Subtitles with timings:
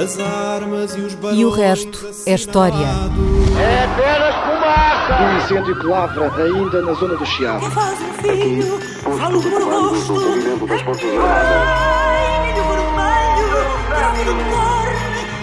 [0.00, 2.86] As armas e os E o resto é história.
[3.58, 5.22] É apenas fumaça!
[5.24, 7.68] Um incêndio que lavra ainda na zona do Chiado.
[7.72, 8.78] faz um filho,
[9.18, 10.14] falo do meu rosto.
[11.26, 13.48] Ai, milho vermelho,
[13.88, 14.88] grave do cor,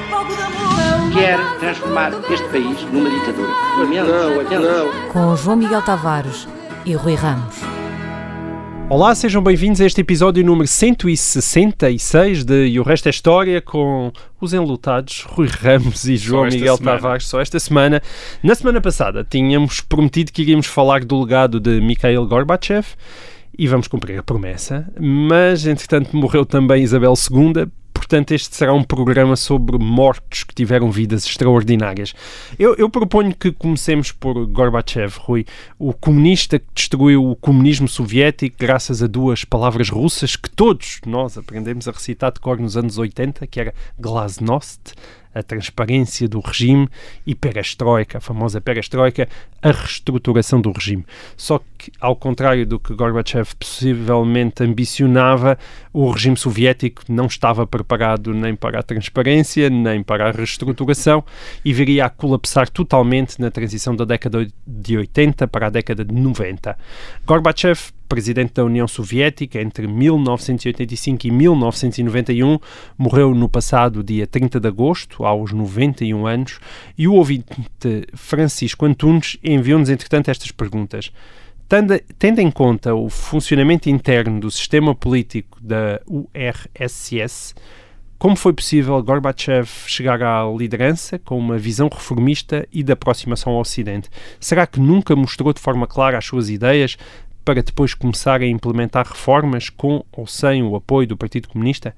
[0.10, 1.12] fogo de amor.
[1.14, 3.50] Quer transformar este país numa ditadura.
[3.78, 4.60] Não, lamento.
[4.60, 5.12] não.
[5.12, 6.48] Com João Miguel Tavares
[6.86, 7.75] e Rui Ramos.
[8.88, 14.12] Olá, sejam bem-vindos a este episódio número 166 de E o Resto é História com
[14.40, 16.98] os enlutados Rui Ramos e João Miguel semana.
[16.98, 17.26] Tavares.
[17.26, 18.00] Só esta semana.
[18.44, 22.86] Na semana passada tínhamos prometido que iríamos falar do legado de Mikhail Gorbachev
[23.58, 27.68] e vamos cumprir a promessa, mas entretanto morreu também Isabel II.
[28.06, 32.14] Portanto, este será um programa sobre mortos que tiveram vidas extraordinárias.
[32.60, 35.44] Eu, eu proponho que comecemos por Gorbachev, Rui,
[35.80, 41.36] o comunista que destruiu o comunismo soviético graças a duas palavras russas que todos nós
[41.36, 44.94] aprendemos a recitar de cor nos anos 80, que era glasnost,
[45.36, 46.90] a transparência do regime,
[47.28, 49.28] e perestroika, a famosa perestroika,
[49.62, 51.06] a reestruturação do regime.
[51.36, 55.58] Só que, ao contrário do que Gorbachev possivelmente ambicionava,
[55.92, 61.24] o regime soviético não estava preparado nem para a transparência, nem para a reestruturação
[61.64, 66.14] e viria a colapsar totalmente na transição da década de 80 para a década de
[66.14, 66.78] 90.
[67.26, 72.58] Gorbachev presidente da União Soviética entre 1985 e 1991,
[72.98, 76.60] morreu no passado dia 30 de agosto, aos 91 anos,
[76.98, 77.46] e o ouvinte
[78.14, 81.12] Francisco Antunes enviou-nos, entretanto, estas perguntas.
[81.68, 87.54] Tendo, em conta o funcionamento interno do sistema político da URSS,
[88.18, 93.60] como foi possível Gorbachev chegar à liderança com uma visão reformista e de aproximação ao
[93.60, 94.10] Ocidente?
[94.40, 96.98] Será que nunca mostrou de forma clara as suas ideias
[97.46, 101.96] para depois começar a implementar reformas com ou sem o apoio do Partido Comunista?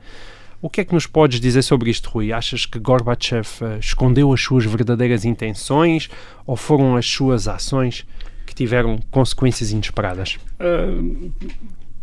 [0.61, 2.33] O que é que nos podes dizer sobre isto, Rui?
[2.33, 6.09] Achas que Gorbachev eh, escondeu as suas verdadeiras intenções
[6.45, 8.05] ou foram as suas ações
[8.45, 10.37] que tiveram consequências inesperadas?
[10.59, 11.31] Uh,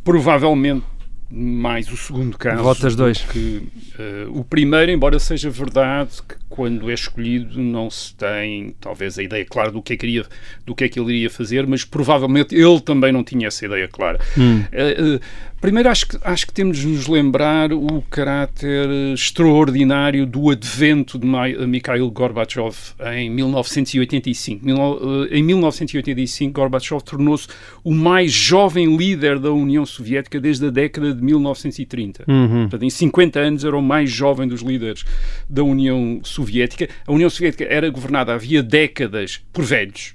[0.04, 0.84] provavelmente
[1.30, 2.62] mais o segundo caso.
[2.62, 3.20] Votas dois.
[3.20, 3.68] do Que,
[3.98, 9.22] uh, o primeiro, embora seja verdade que quando é escolhido não se tem talvez a
[9.22, 10.26] ideia clara do que é que, iria,
[10.64, 13.88] do que, é que ele iria fazer, mas provavelmente ele também não tinha essa ideia
[13.88, 14.20] clara.
[14.36, 15.20] Uh, uh,
[15.64, 21.26] primeiro acho que, acho que temos de nos lembrar o caráter extraordinário do advento de
[21.26, 22.74] Ma- Mikhail Gorbachev
[23.14, 24.62] em 1985.
[24.64, 27.48] Mil- Em 1985, Gorbachev tornou-se
[27.82, 32.24] o mais jovem líder da União Soviética desde a década de 1930.
[32.24, 35.02] Portanto, em 50 anos era o mais jovem dos líderes
[35.48, 36.88] da União Soviética.
[37.06, 40.14] A União Soviética era governada havia décadas por velhos.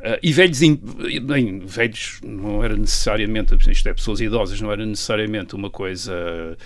[0.00, 0.80] Uh, e velhos, in-
[1.22, 6.56] bem, velhos não era necessariamente, isto é, pessoas idosas não era necessariamente uma coisa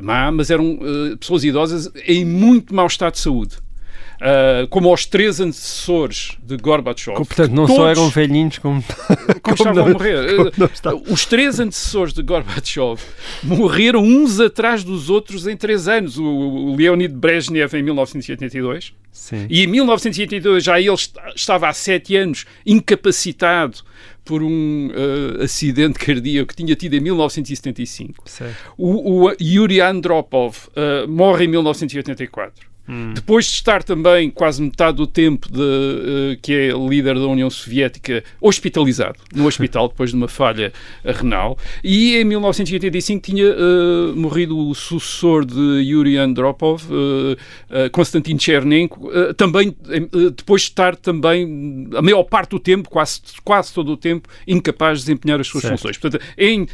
[0.00, 3.56] má, mas eram uh, pessoas idosas em muito mau estado de saúde.
[4.24, 7.16] Uh, como aos três antecessores de Gorbachev.
[7.16, 8.82] Portanto, não todos- só eram velhinhos como,
[9.42, 10.50] como estavam não- a morrer.
[10.52, 11.02] como estavam.
[11.10, 12.98] Os três antecessores de Gorbachev
[13.42, 16.16] morreram uns atrás dos outros em três anos.
[16.16, 19.46] O, o Leonid Brezhnev em 1982 Sim.
[19.50, 23.78] e em 1982 já ele est- estava há sete anos incapacitado
[24.24, 28.22] por um eh, acidente cardíaco que tinha tido em 1975.
[28.24, 28.56] Certo.
[28.78, 30.56] O, o Yuri Andropov
[31.08, 32.72] morre em 1984.
[33.14, 37.48] Depois de estar também quase metade do tempo de, eh, que é líder da União
[37.48, 40.70] Soviética hospitalizado no hospital depois de uma falha
[41.02, 46.82] renal e em 1985 tinha eh, morrido o sucessor de Yuri Andropov,
[47.70, 49.74] eh, Konstantin Chernenko, também
[50.36, 54.98] depois de estar também a maior parte do tempo, quase, quase todo o tempo, incapaz
[55.00, 55.76] de desempenhar as suas Certo.
[55.78, 55.96] funções.
[55.98, 56.66] Portanto, em,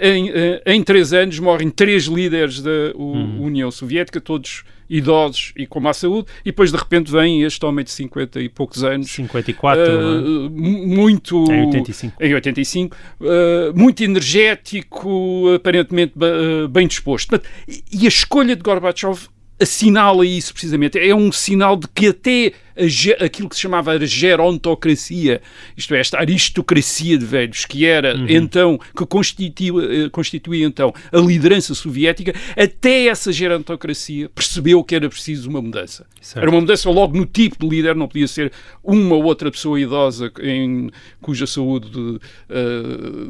[0.00, 0.30] em,
[0.66, 5.92] em três anos morrem três líderes da U- União Soviética, todos idosos e com má
[5.92, 9.10] saúde, e depois de repente vem este homem de 50 e poucos anos.
[9.10, 10.48] 54, eh, não é?
[10.50, 12.22] mu- muito Em 85.
[12.22, 17.28] em 85, eh, muito energético, aparentemente eh, bem disposto.
[17.30, 17.48] Portanto,
[17.92, 19.28] e a escolha de Gorbachev
[19.60, 20.98] assinala isso precisamente.
[20.98, 25.40] É um sinal de que até a aquilo que se chamava a gerontocracia,
[25.76, 31.18] isto é, esta aristocracia de velhos, que era então, que constituía, eh, constituía então a
[31.18, 36.06] liderança soviética, até essa gerontocracia percebeu que era preciso uma mudança.
[36.20, 36.42] Certo.
[36.42, 39.78] Era uma mudança logo no tipo de líder, não podia ser uma ou outra pessoa
[39.80, 42.82] idosa em, cuja saúde eh,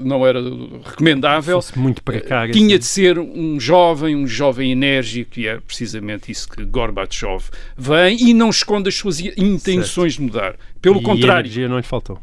[0.04, 0.40] não era
[0.84, 1.60] recomendável.
[1.60, 2.52] Fosse muito precário.
[2.52, 2.78] Tinha assim.
[2.78, 7.44] de ser um jovem, um jovem enérgico, e é precisamente isso que Gorbachev
[7.76, 10.56] vem e não esconde as suas intenções de mudar.
[10.80, 12.18] Pelo E contrário, energia não lhe faltou.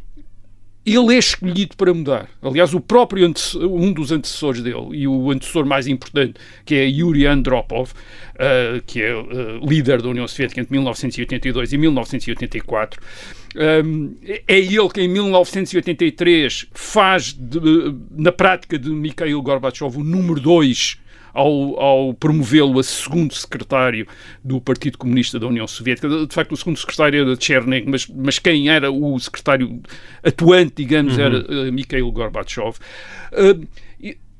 [0.85, 2.27] ele é escolhido para mudar.
[2.41, 3.31] Aliás, o próprio
[3.61, 6.33] um dos antecessores dele e o antecessor mais importante,
[6.65, 11.77] que é Yuri Andropov, uh, que é uh, líder da União Soviética entre 1982 e
[11.77, 12.99] 1984,
[13.55, 17.59] um, é ele que em 1983 faz de,
[18.11, 20.97] na prática de Mikhail Gorbachev o número 2
[21.33, 24.07] ao, ao promovê-lo a segundo secretário
[24.43, 26.07] do Partido Comunista da União Soviética.
[26.07, 29.81] De facto, o segundo secretário era Chernik, mas, mas quem era o secretário
[30.23, 31.23] atuante, digamos, uhum.
[31.23, 32.77] era uh, Mikhail Gorbachev.
[33.31, 33.67] Uh,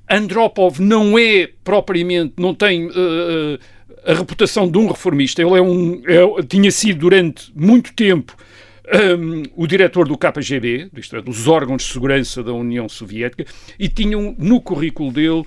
[0.10, 3.60] Andropov não é propriamente, não tem uh,
[4.06, 5.42] a reputação de um reformista.
[5.42, 8.36] Ele é um, é, tinha sido durante muito tempo
[8.94, 13.46] um, o diretor do KGB, isto é, dos órgãos de segurança da União Soviética,
[13.80, 15.44] e tinham no currículo dele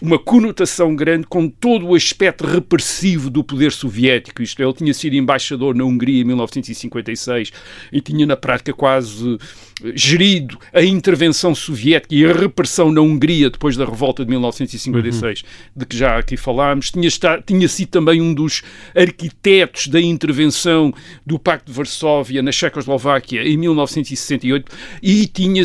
[0.00, 4.42] uma conotação grande com todo o aspecto repressivo do poder soviético.
[4.42, 7.52] Isto é, ele tinha sido embaixador na Hungria em 1956
[7.92, 9.38] e tinha na prática quase
[9.94, 15.48] gerido a intervenção soviética e a repressão na Hungria depois da revolta de 1956, uhum.
[15.76, 16.90] de que já aqui falámos.
[16.90, 17.08] Tinha,
[17.44, 18.62] tinha sido também um dos
[18.94, 20.92] arquitetos da intervenção
[21.24, 24.70] do Pacto de Varsóvia na Checoslováquia em 1968
[25.02, 25.62] e tinha,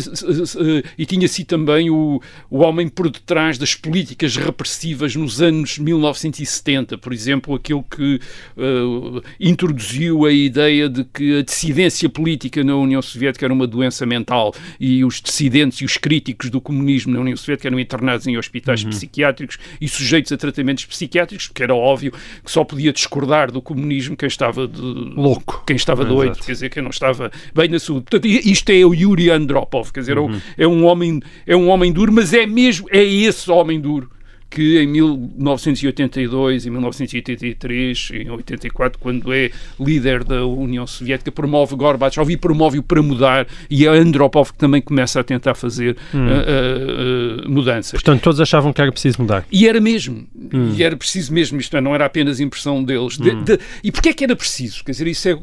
[0.98, 2.20] e tinha sido também o,
[2.50, 8.20] o homem por detrás das políticas repressivas nos anos 1970, por exemplo, aquele que
[8.56, 14.03] uh, introduziu a ideia de que a dissidência política na União Soviética era uma doença
[14.04, 18.26] doença mental e os dissidentes e os críticos do comunismo na União Soviética eram internados
[18.26, 18.90] em hospitais uhum.
[18.90, 24.16] psiquiátricos e sujeitos a tratamentos psiquiátricos, porque era óbvio que só podia discordar do comunismo
[24.16, 24.80] quem estava de...
[24.80, 26.46] louco, quem estava doido, Exato.
[26.46, 28.06] quer dizer, quem não estava bem na saúde.
[28.08, 30.40] Portanto, isto é o Yuri Andropov, quer dizer, é uhum.
[30.58, 34.13] é um homem é um homem duro, mas é mesmo é esse homem duro
[34.54, 42.30] que em 1982, em 1983, em 84, quando é líder da União Soviética, promove Gorbachev
[42.30, 46.26] e promove-o para mudar, e é Andropov que também começa a tentar fazer hum.
[46.28, 48.00] uh, uh, mudanças.
[48.00, 49.44] Portanto, todos achavam que era preciso mudar.
[49.50, 50.24] E era mesmo.
[50.54, 50.72] Hum.
[50.76, 53.18] E era preciso mesmo, isto é, não era apenas impressão deles.
[53.18, 53.42] De, hum.
[53.44, 54.84] de, e porquê é que era preciso?
[54.84, 55.40] Quer dizer, isso é, uh,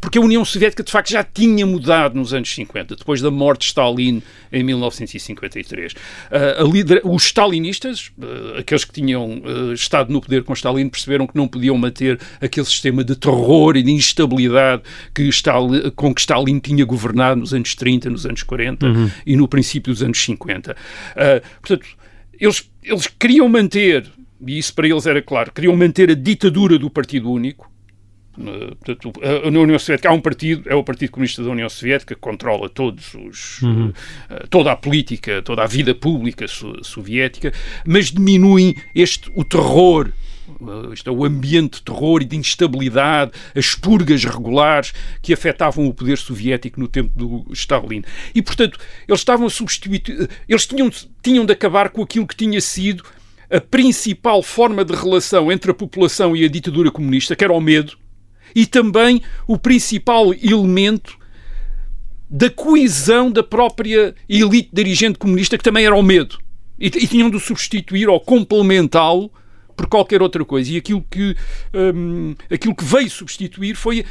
[0.00, 3.60] porque a União Soviética, de facto, já tinha mudado nos anos 50, depois da morte
[3.60, 4.22] de Stalin
[4.52, 5.94] em 1953.
[6.72, 8.10] Líder, os stalinistas
[8.58, 12.66] aqueles que tinham uh, estado no poder com Stalin perceberam que não podiam manter aquele
[12.66, 14.82] sistema de terror e de instabilidade
[15.14, 19.10] que Stalin, com que Stalin tinha governado nos anos 30, nos anos 40 uhum.
[19.26, 20.72] e no princípio dos anos 50.
[20.72, 20.74] Uh,
[21.16, 21.86] eh, portanto,
[22.38, 24.06] eles, eles queriam manter,
[24.44, 27.70] e isso para eles era claro, queriam manter a ditadura do Partido Único,
[28.36, 29.12] Portanto,
[29.50, 32.68] na União Soviética há um partido, é o Partido Comunista da União Soviética, que controla
[32.68, 33.92] todos os, uhum.
[34.28, 36.44] Eh, toda a política, toda a vida pública
[36.82, 37.52] soviética,
[37.86, 40.12] mas diminuem este, o terror
[40.92, 45.92] isto é, o ambiente de terror e de instabilidade, as purgas regulares que afetavam o
[45.92, 48.04] poder soviético no tempo do Stalin.
[48.32, 48.78] E, portanto,
[49.08, 50.02] eles estavam a substituir,
[50.48, 50.88] eles tinham,
[51.20, 53.02] tinham de acabar com aquilo que tinha sido
[53.50, 57.60] a principal forma de relação entre a população e a ditadura comunista, que era o
[57.60, 57.96] medo,
[58.54, 61.16] e também o principal elemento
[62.28, 66.38] da coesão da própria elite dirigente comunista, que também era o medo.
[66.78, 69.30] E, e tinham de substituir ou complementá-lo
[69.76, 70.72] por qualquer outra coisa.
[70.72, 71.36] E aquilo que,
[71.94, 74.04] hum, aquilo que veio substituir foi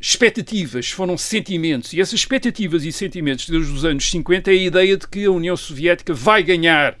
[0.00, 1.92] expectativas, foram sentimentos.
[1.92, 5.30] E essas expectativas e sentimentos desde os anos 50 é a ideia de que a
[5.30, 6.96] União Soviética vai ganhar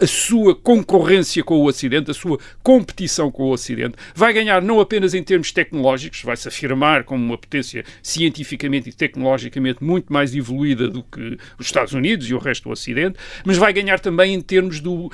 [0.00, 4.80] a sua concorrência com o Ocidente, a sua competição com o Ocidente, vai ganhar não
[4.80, 10.34] apenas em termos tecnológicos, vai se afirmar como uma potência cientificamente e tecnologicamente muito mais
[10.34, 14.34] evoluída do que os Estados Unidos e o resto do Ocidente, mas vai ganhar também
[14.34, 15.12] em termos do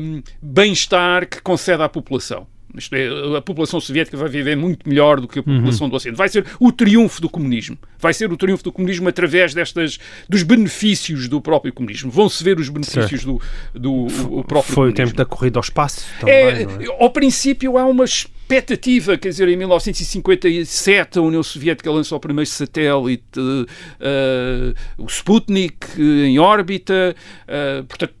[0.00, 2.46] um, bem-estar que concede à população.
[2.92, 5.90] É, a população soviética vai viver muito melhor do que a população uhum.
[5.90, 6.16] do Ocidente.
[6.16, 7.78] Vai ser o triunfo do comunismo.
[7.98, 12.10] Vai ser o triunfo do comunismo através destas, dos benefícios do próprio comunismo.
[12.10, 13.40] Vão-se ver os benefícios do,
[13.74, 14.90] do o próprio Foi comunismo.
[14.90, 16.66] o tempo da corrida ao espaço também, é, é?
[16.98, 22.48] Ao princípio há uma expectativa, quer dizer, em 1957 a União Soviética lançou o primeiro
[22.48, 27.14] satélite, uh, o Sputnik, em órbita,
[27.48, 28.15] uh, portanto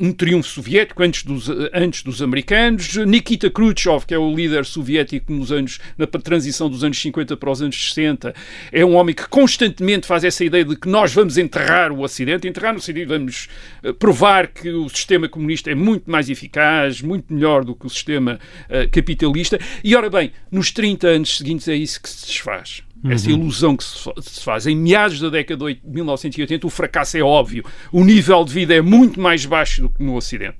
[0.00, 2.96] um triunfo soviético antes dos, antes dos americanos.
[2.96, 7.50] Nikita Khrushchev, que é o líder soviético nos anos, na transição dos anos 50 para
[7.50, 8.34] os anos 60,
[8.70, 12.46] é um homem que constantemente faz essa ideia de que nós vamos enterrar o Ocidente,
[12.46, 13.48] enterrar no sentido vamos
[13.82, 17.90] eh, provar que o sistema comunista é muito mais eficaz, muito melhor do que o
[17.90, 19.58] sistema uh, capitalista.
[19.82, 23.36] E ora bem, nos 30 anos seguintes é isso que se desfaz essa uhum.
[23.36, 24.66] ilusão que se faz.
[24.66, 27.64] Em meados da década de 1980, o fracasso é óbvio.
[27.90, 30.58] O nível de vida é muito mais baixo do que no Ocidente.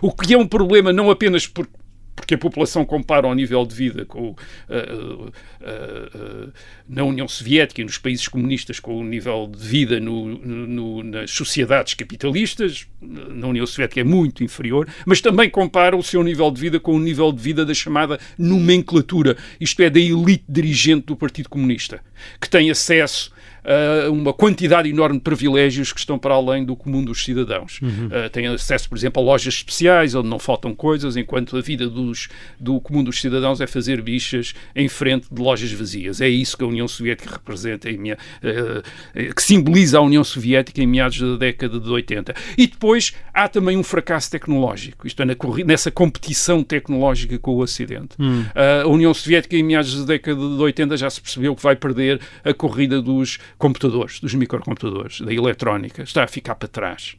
[0.00, 1.68] O que é um problema não apenas por,
[2.14, 6.52] porque a população compara o nível de vida com, uh, uh, uh,
[6.88, 11.30] na União Soviética e nos países comunistas com o nível de vida no, no, nas
[11.30, 16.60] sociedades capitalistas, na União Soviética é muito inferior, mas também compara o seu nível de
[16.60, 21.16] vida com o nível de vida da chamada nomenclatura, isto é, da elite dirigente do
[21.16, 22.00] Partido Comunista,
[22.40, 23.32] que tem acesso
[23.64, 27.80] uh, uma quantidade enorme de privilégios que estão para além do comum dos cidadãos.
[27.80, 28.06] Uhum.
[28.06, 31.88] Uh, têm acesso, por exemplo, a lojas especiais onde não faltam coisas, enquanto a vida
[31.88, 32.28] dos,
[32.58, 36.20] do comum dos cidadãos é fazer bichas em frente de lojas vazias.
[36.20, 38.16] É isso que a União Soviética representa, em, uh,
[39.34, 42.34] que simboliza a União Soviética em meados da década de 80.
[42.56, 47.62] E depois há também um fracasso tecnológico, isto é, na, nessa competição tecnológica com o
[47.62, 48.16] Ocidente.
[48.18, 48.44] Uhum.
[48.54, 52.20] a União Soviética em meados da década de 80 já se percebeu que vai perder
[52.44, 57.14] a corrida dos computadores, dos microcomputadores, da eletrónica, está a ficar para trás.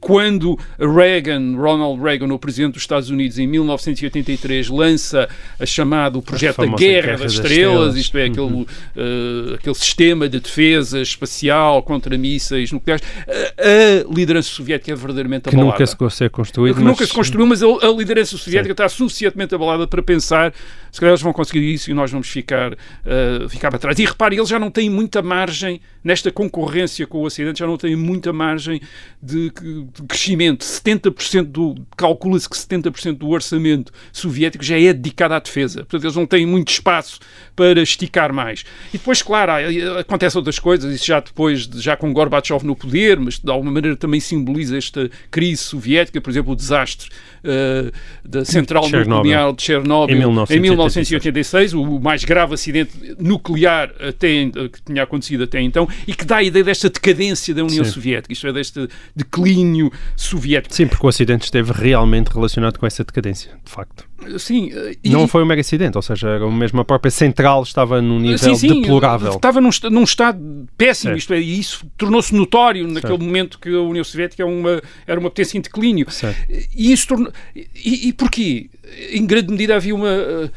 [0.00, 6.22] Quando Reagan, Ronald Reagan, o presidente dos Estados Unidos, em 1983, lança a chamada o
[6.22, 11.00] projeto da Guerra, Guerra das, das Estrelas, isto é, aquele, uh, aquele sistema de defesa
[11.00, 15.64] espacial contra mísseis nucleares, a, a liderança soviética é verdadeiramente abalada.
[15.64, 16.74] Que nunca se consegue construir.
[16.74, 16.88] Que mas...
[16.88, 18.72] nunca se construiu, mas a, a liderança soviética Sim.
[18.72, 20.52] está suficientemente abalada para pensar
[20.94, 23.98] se calhar eles vão conseguir isso e nós vamos ficar, uh, ficar para trás.
[23.98, 27.78] E repare, eles já não têm muita margem nesta concorrência com o Ocidente, já não
[27.78, 28.80] têm muita margem
[29.22, 30.62] de, de crescimento.
[30.62, 35.78] 70% do, calcula-se que 70% do orçamento soviético já é dedicado à defesa.
[35.78, 37.18] Portanto, eles não têm muito espaço
[37.56, 38.64] para esticar mais.
[38.92, 39.52] E depois, claro,
[39.98, 43.96] acontecem outras coisas, isso já depois, já com Gorbachev no poder, mas de alguma maneira
[43.96, 47.08] também simboliza esta crise soviética, por exemplo, o desastre
[47.44, 47.90] uh,
[48.28, 49.16] da central Chernobyl.
[49.16, 50.50] nuclear de Chernobyl em 1986.
[50.50, 56.24] em 1986, o mais grave acidente nuclear até, que tinha acontecido até então, e que
[56.24, 57.90] dá a ideia desta decadência da União Sim.
[57.90, 60.74] Soviética, isto é, deste declínio soviético.
[60.74, 64.04] Sim, porque o acidente esteve realmente relacionado com essa decadência, de facto.
[64.38, 64.70] Sim,
[65.02, 65.10] e...
[65.10, 68.54] Não foi um mega acidente, ou seja, mesmo a própria central estava num nível sim,
[68.54, 69.34] sim, deplorável.
[69.34, 70.38] Estava num, num estado
[70.76, 71.18] péssimo, certo.
[71.18, 73.24] isto é, e isso tornou-se notório naquele certo.
[73.24, 76.10] momento que a União Soviética era é uma, era uma potência em declínio.
[76.10, 76.38] Certo.
[76.48, 77.32] E isso tornou.
[77.54, 78.70] E, e porquê?
[79.10, 80.50] Em grande medida havia uma.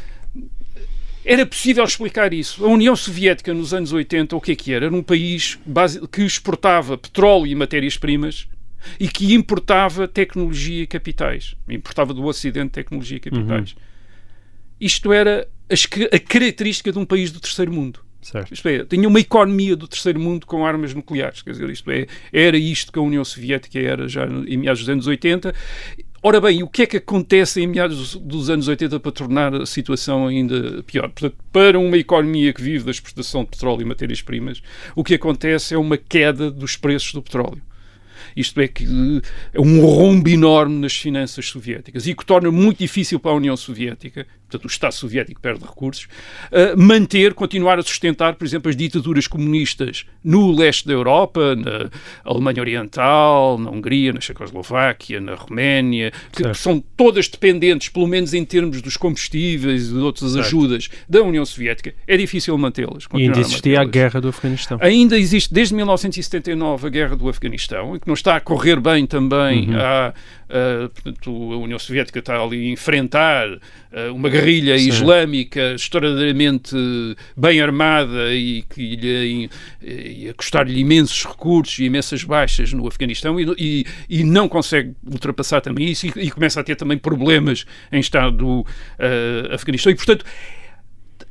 [1.29, 2.63] Era possível explicar isso.
[2.63, 4.85] A União Soviética, nos anos 80, o que é que era?
[4.85, 5.59] Era um país
[6.09, 8.47] que exportava petróleo e matérias-primas
[8.97, 11.53] e que importava tecnologia e capitais.
[11.67, 13.71] Importava do Ocidente tecnologia e capitais.
[13.71, 13.77] Uhum.
[14.79, 17.99] Isto era a característica de um país do terceiro mundo.
[18.21, 18.53] Certo.
[18.53, 21.41] Isto é, tinha uma economia do terceiro mundo com armas nucleares.
[21.41, 24.89] Quer dizer, isto é, era isto que a União Soviética era já em meados dos
[24.89, 25.53] anos 80.
[26.21, 29.65] Ora bem, o que é que acontece em meados dos anos 80 para tornar a
[29.67, 31.09] situação ainda pior?
[31.09, 34.61] Portanto, para uma economia que vive da exportação de petróleo e matérias-primas,
[34.95, 37.61] o que acontece é uma queda dos preços do petróleo.
[38.35, 38.85] Isto é que
[39.53, 43.55] é um rombo enorme nas finanças soviéticas e que torna muito difícil para a União
[43.55, 46.05] Soviética portanto o Estado soviético perde recursos,
[46.51, 51.89] uh, manter, continuar a sustentar, por exemplo, as ditaduras comunistas no leste da Europa, na
[52.23, 58.33] Alemanha Oriental, na Hungria, na Checoslováquia, na Roménia, que, que são todas dependentes, pelo menos
[58.33, 60.45] em termos dos combustíveis e de outras certo.
[60.45, 63.05] ajudas da União Soviética, é difícil mantê-las.
[63.13, 64.77] E ainda existia a, a guerra do Afeganistão.
[64.81, 69.69] Ainda existe, desde 1979, a guerra do Afeganistão, que não está a correr bem também.
[69.69, 69.79] Uhum.
[69.79, 70.13] Há,
[70.49, 74.89] uh, portanto, a União Soviética está ali a enfrentar uh, uma guerrilha Sim.
[74.89, 76.75] islâmica extraordinariamente
[77.35, 79.49] bem armada e que lhe
[79.81, 85.61] ia custar-lhe imensos recursos e imensas baixas no Afeganistão e, e, e não consegue ultrapassar
[85.61, 89.91] também isso e, e, começa a ter também problemas em estado do uh, Afeganistão.
[89.91, 90.25] E, portanto,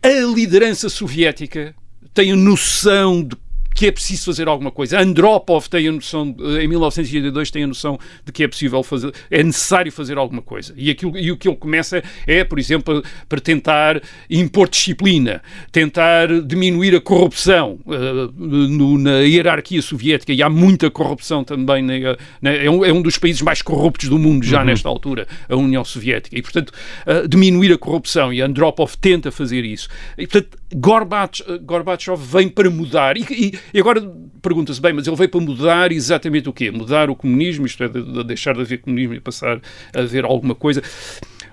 [0.02, 1.74] a liderança soviética
[2.14, 3.36] tem a noção de
[3.76, 4.98] que é preciso fazer alguma coisa.
[4.98, 9.42] Andropov tem a noção, em 1982 tem a noção de que é possível fazer, é
[9.42, 10.72] necessário fazer alguma coisa.
[10.78, 16.40] E, aquilo, e o que ele começa é, por exemplo, para tentar impor disciplina, tentar
[16.40, 22.50] diminuir a corrupção uh, no, na hierarquia soviética, e há muita corrupção também, na, na,
[22.52, 24.66] é, um, é, um, dos países mais corruptos do mundo já uhum.
[24.66, 26.38] nesta altura, a União Soviética.
[26.38, 26.72] E, portanto,
[27.06, 29.86] uh, diminuir a corrupção, e Andropov tenta fazer isso.
[30.16, 33.16] E, portanto, Gorbachev, Gorbachev vem para mudar.
[33.16, 34.00] E, e, agora
[34.42, 36.70] pergunta-se, bem, mas ele veio para mudar exatamente o quê?
[36.70, 39.60] Mudar o comunismo, isto é, de, de deixar de haver comunismo e passar
[39.94, 40.82] a haver alguma coisa.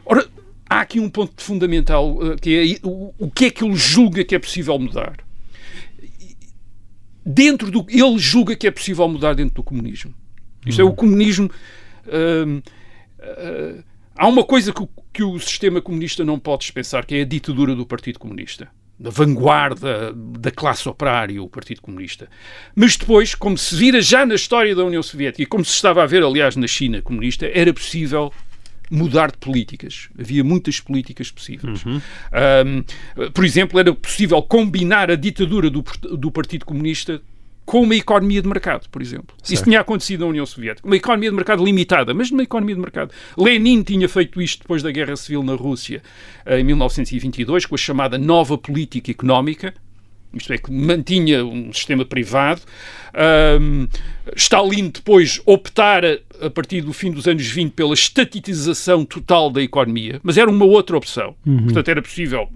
[0.06, 0.28] Ora,
[0.68, 4.24] há aqui um ponto fundamental, eh, que é o, o que é que ele julga
[4.24, 5.18] que é possível mudar.
[7.26, 7.86] Dentro do.
[7.88, 10.14] Ele julga que é possível mudar dentro do comunismo.
[10.66, 10.90] Isto uhum.
[10.90, 11.52] é, o comunismo.
[12.06, 13.84] Uh, uh,
[14.16, 17.76] há uma coisa que, que o sistema comunista não pode dispensar, que é a ditadura
[17.76, 18.68] do Partido Comunista
[19.00, 22.30] da vanguarda da classe operária, o Partido Comunista.
[22.76, 26.04] Mas depois, como se vira já na história da União Soviética, e como se estava
[26.04, 28.32] a ver, aliás, na China comunista, era possível
[28.90, 30.10] mudar de políticas.
[30.18, 31.84] Havia muitas políticas possíveis.
[31.86, 32.84] Um,
[33.32, 35.84] por exemplo, era possível combinar a ditadura do,
[36.18, 37.22] do Partido Comunista
[37.66, 39.36] com uma economia de mercado, por exemplo.
[39.38, 39.54] Certo.
[39.54, 40.88] Isso tinha acontecido na União Soviética.
[40.88, 43.12] Uma economia de mercado limitada, mas uma economia de mercado.
[43.38, 46.02] Lenin tinha feito isto depois da Guerra Civil na Rússia,
[46.46, 49.74] eh, em 1922, com a chamada nova política económica,
[50.34, 52.62] isto é, que mantinha um sistema privado.
[53.62, 53.88] Um,
[54.36, 60.20] Stalin depois optara, a partir do fim dos anos 20, pela estatização total da economia,
[60.24, 61.36] mas era uma outra opção.
[61.46, 61.66] Uhum.
[61.66, 62.50] Portanto, era possível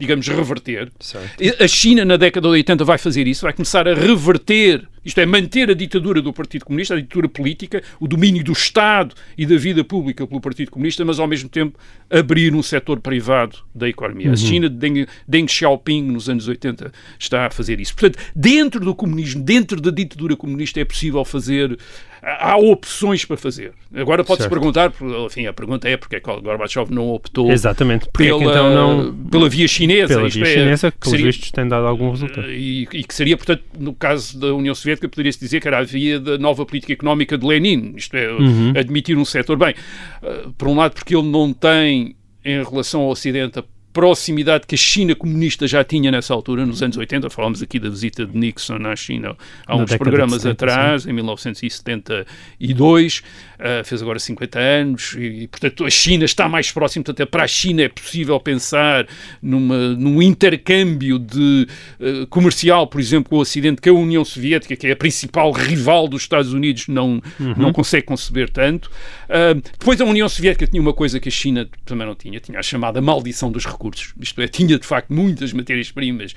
[0.00, 0.90] digamos, reverter.
[0.98, 1.62] Certo.
[1.62, 5.26] A China, na década de 80, vai fazer isso, vai começar a reverter, isto é,
[5.26, 9.56] manter a ditadura do Partido Comunista, a ditadura política, o domínio do Estado e da
[9.56, 11.78] vida pública pelo Partido Comunista, mas ao mesmo tempo
[12.10, 14.28] abrir um setor privado da economia.
[14.28, 14.32] Uhum.
[14.32, 17.94] A China de Deng, Deng Xiaoping, nos anos 80, está a fazer isso.
[17.94, 21.78] Portanto, dentro do comunismo, dentro da ditadura comunista, é possível fazer
[22.22, 23.72] há opções para fazer.
[23.94, 24.92] Agora pode-se perguntar,
[25.26, 28.06] enfim, a pergunta é porque é que Gorbachev não optou Exatamente.
[28.06, 29.14] É pela, então não...
[29.30, 30.14] pela via chinesa.
[30.14, 32.50] Pela via é, chinesa, que, que seria, vistos tem dado algum resultado.
[32.50, 35.82] E, e, que seria, portanto, no caso da União Soviética, poderia-se dizer que era a
[35.82, 38.72] via da nova política económica de Lenin, isto é, uhum.
[38.76, 39.56] admitir um setor.
[39.56, 39.74] Bem,
[40.22, 44.74] eh, por um lado, porque ele não tem, em relação ao Ocidente, a proximidade que
[44.74, 48.36] a China comunista já tinha nessa altura, nos anos 80, falámos aqui da visita de
[48.36, 51.10] Nixon à China há uns programas 70, atrás, sim.
[51.10, 53.22] em 1972,
[53.60, 57.48] uh, fez agora 50 anos, e, portanto a China está mais próxima, portanto para a
[57.48, 59.06] China é possível pensar
[59.42, 61.66] numa, num intercâmbio de
[62.00, 65.52] uh, comercial, por exemplo, com o Ocidente, que a União Soviética, que é a principal
[65.52, 67.54] rival dos Estados Unidos, não, uhum.
[67.56, 68.90] não consegue conceber tanto.
[69.28, 72.58] Uh, depois a União Soviética tinha uma coisa que a China também não tinha, tinha
[72.58, 74.14] a chamada maldição dos recursos.
[74.20, 76.34] Isto é, tinha de facto muitas matérias-primas,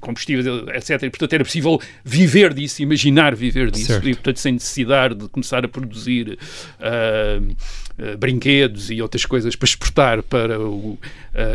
[0.00, 1.02] combustíveis, etc.
[1.02, 4.08] E portanto era possível viver disso, imaginar viver disso, certo.
[4.08, 6.38] e portanto sem necessidade de começar a produzir
[6.80, 7.56] Um.
[8.00, 10.98] Uh, uh, brinquedos e outras coisas para exportar para o, uh,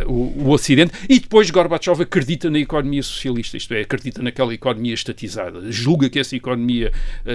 [0.07, 0.93] o, o, Ocidente.
[1.09, 6.19] E depois Gorbachev acredita na economia socialista, isto é, acredita naquela economia estatizada, julga que
[6.19, 6.91] essa economia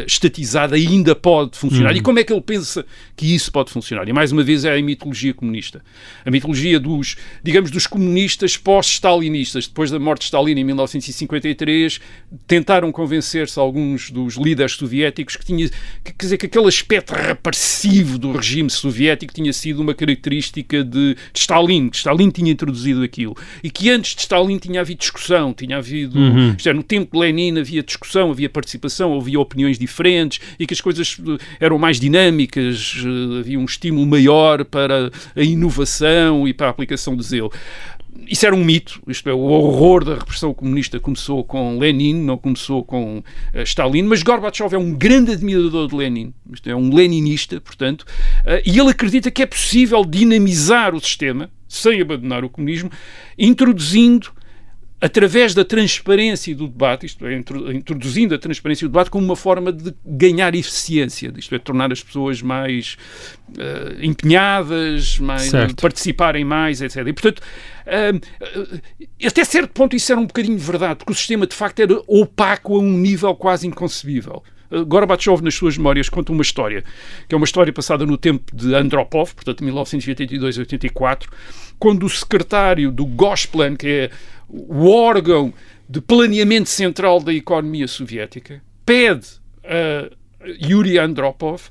[0.06, 1.92] estatizada ainda pode funcionar.
[1.92, 1.98] Uhum.
[1.98, 2.84] E como é que ele pensa
[3.16, 4.08] que isso pode funcionar?
[4.08, 5.82] E mais uma vez é a mitologia comunista.
[6.24, 9.66] A mitologia dos, digamos, dos comunistas pós-stalinistas.
[9.66, 12.00] Depois da morte de Stalin em 1953,
[12.46, 15.68] tentaram convencer-se alguns dos líderes soviéticos que tinha,
[16.04, 18.99] que, quer dizer, que aquele aspecto repressivo do regime soviético
[19.34, 23.36] tinha sido uma característica de, Stalin, que Stalin tinha introduzido aquilo.
[23.62, 26.18] E que antes de Stalin tinha havido discussão, tinha havido.
[26.18, 26.54] Uhum.
[26.56, 30.74] Isto é, no tempo de Lenin havia discussão, havia participação, havia opiniões diferentes e que
[30.74, 36.52] as coisas eh, eram mais dinâmicas, eh, havia um estímulo maior para a inovação e
[36.52, 37.52] para a aplicação de zelo
[38.26, 42.38] isso era um mito, isto é, o horror da repressão comunista começou com Lenin, não
[42.38, 46.94] começou com uh, Stalin, mas Gorbachev é um grande admirador de Lenin, isto é, um
[46.94, 52.50] leninista, portanto, uh, e ele acredita que é possível dinamizar o sistema, sem abandonar o
[52.50, 52.90] comunismo,
[53.38, 54.32] introduzindo
[55.00, 57.34] através da transparência do debate, isto é,
[57.72, 62.02] introduzindo a transparência do debate como uma forma de ganhar eficiência, isto é, tornar as
[62.02, 62.98] pessoas mais
[63.50, 65.80] uh, empenhadas, mais certo.
[65.80, 67.06] participarem mais, etc.
[67.06, 68.80] E, portanto, uh,
[69.26, 72.76] até certo ponto isso era um bocadinho verdade, porque o sistema de facto era opaco
[72.76, 74.42] a um nível quase inconcebível.
[74.86, 76.84] Gorbachev, nas suas memórias, conta uma história,
[77.28, 81.26] que é uma história passada no tempo de Andropov, portanto, 1982-84,
[81.76, 84.10] quando o secretário do Gosplan, que é
[84.52, 85.52] o órgão
[85.88, 89.26] de planeamento central da economia soviética, pede
[89.64, 90.10] a
[90.62, 91.70] Yuri Andropov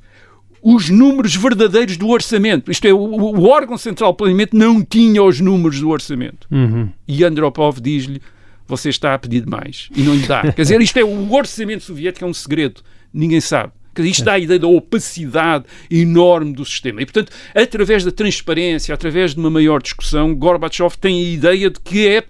[0.62, 2.70] os números verdadeiros do orçamento.
[2.70, 6.48] Isto é, o, o órgão central de planeamento não tinha os números do orçamento.
[6.52, 6.90] Uhum.
[7.08, 8.22] E Andropov diz-lhe:
[8.68, 10.42] você está a pedir demais e não lhe dá.
[10.54, 12.82] Quer dizer, isto é o orçamento soviético é um segredo,
[13.14, 13.74] ninguém sabe.
[14.08, 17.02] Isto dá a ideia da opacidade enorme do sistema.
[17.02, 21.80] E, portanto, através da transparência, através de uma maior discussão, Gorbachev tem a ideia de
[21.80, 22.24] que é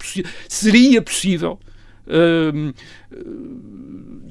[0.47, 1.59] seria possível.
[2.07, 2.73] Uh,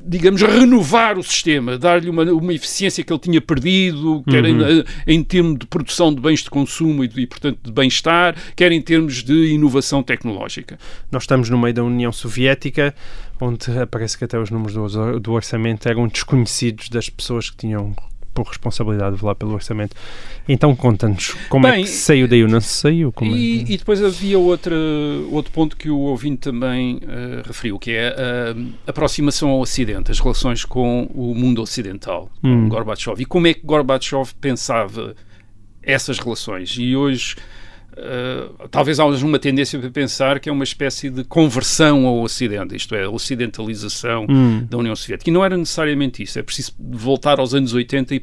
[0.09, 4.83] digamos, renovar o sistema, dar-lhe uma, uma eficiência que ele tinha perdido, quer uhum.
[5.07, 8.35] em, em termos de produção de bens de consumo e, de, e portanto, de bem-estar,
[8.57, 10.79] quer em termos de inovação tecnológica.
[11.13, 12.95] Nós estamos no meio da União Soviética,
[13.39, 17.95] onde parece que até os números do, do orçamento eram desconhecidos das pessoas que tinham
[18.35, 19.97] por responsabilidade de velar pelo orçamento.
[20.49, 23.13] Então conta-nos como Bem, é que saiu daí ou não saiu.
[23.13, 23.63] Como e, é?
[23.63, 24.75] e depois havia outra,
[25.31, 28.09] outro ponto que o ouvinte também uh, referiu, que é
[28.87, 32.69] a aproximação ao Ocidente, as relações com o mundo ocidental, com hum.
[32.69, 33.21] Gorbachev.
[33.21, 35.15] E como é que Gorbachev pensava
[35.83, 36.77] essas relações?
[36.79, 37.37] E hoje
[37.99, 42.77] Uh, talvez haja uma tendência para pensar que é uma espécie de conversão ao Ocidente,
[42.77, 44.67] isto é, a ocidentalização Hum.
[44.69, 45.31] da União Soviética.
[45.31, 48.23] E não era necessariamente isso, é preciso voltar aos anos 80 e,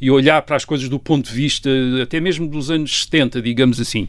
[0.00, 1.70] e olhar para as coisas do ponto de vista
[2.02, 4.08] até mesmo dos anos 70, digamos assim.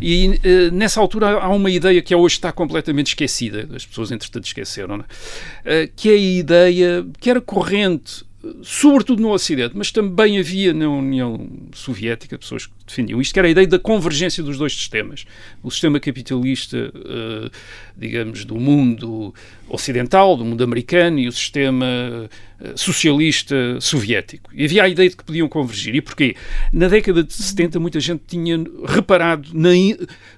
[0.00, 4.44] E eh, nessa altura há uma ideia que hoje está completamente esquecida, as pessoas entretanto
[4.44, 5.04] esqueceram, é?
[5.64, 8.24] Eh, que é a ideia que era corrente
[8.62, 13.48] sobretudo no Ocidente, mas também havia na União Soviética pessoas que defendiam isto, que era
[13.48, 15.26] a ideia da convergência dos dois sistemas.
[15.62, 17.50] O sistema capitalista, eh,
[17.96, 19.34] digamos, do mundo
[19.68, 21.86] ocidental, do mundo americano, e o sistema
[22.60, 24.50] eh, socialista soviético.
[24.54, 25.94] E havia a ideia de que podiam convergir.
[25.94, 26.34] E porquê?
[26.72, 29.50] Na década de 70 muita gente tinha reparado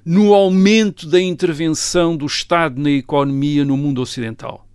[0.05, 4.67] no aumento da intervenção do Estado na economia no mundo ocidental.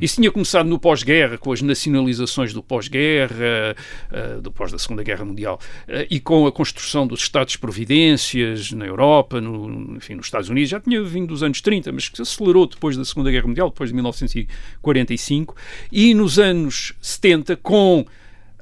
[0.00, 3.76] Isso tinha começado no pós-guerra, com as nacionalizações do pós-guerra,
[4.12, 8.86] eh, do pós da Segunda Guerra Mundial, eh, e com a construção dos Estados-providências na
[8.86, 10.70] Europa, no, enfim, nos Estados Unidos.
[10.70, 13.68] Já tinha vindo dos anos 30, mas que se acelerou depois da Segunda Guerra Mundial,
[13.70, 15.56] depois de 1945.
[15.90, 18.04] E nos anos 70, com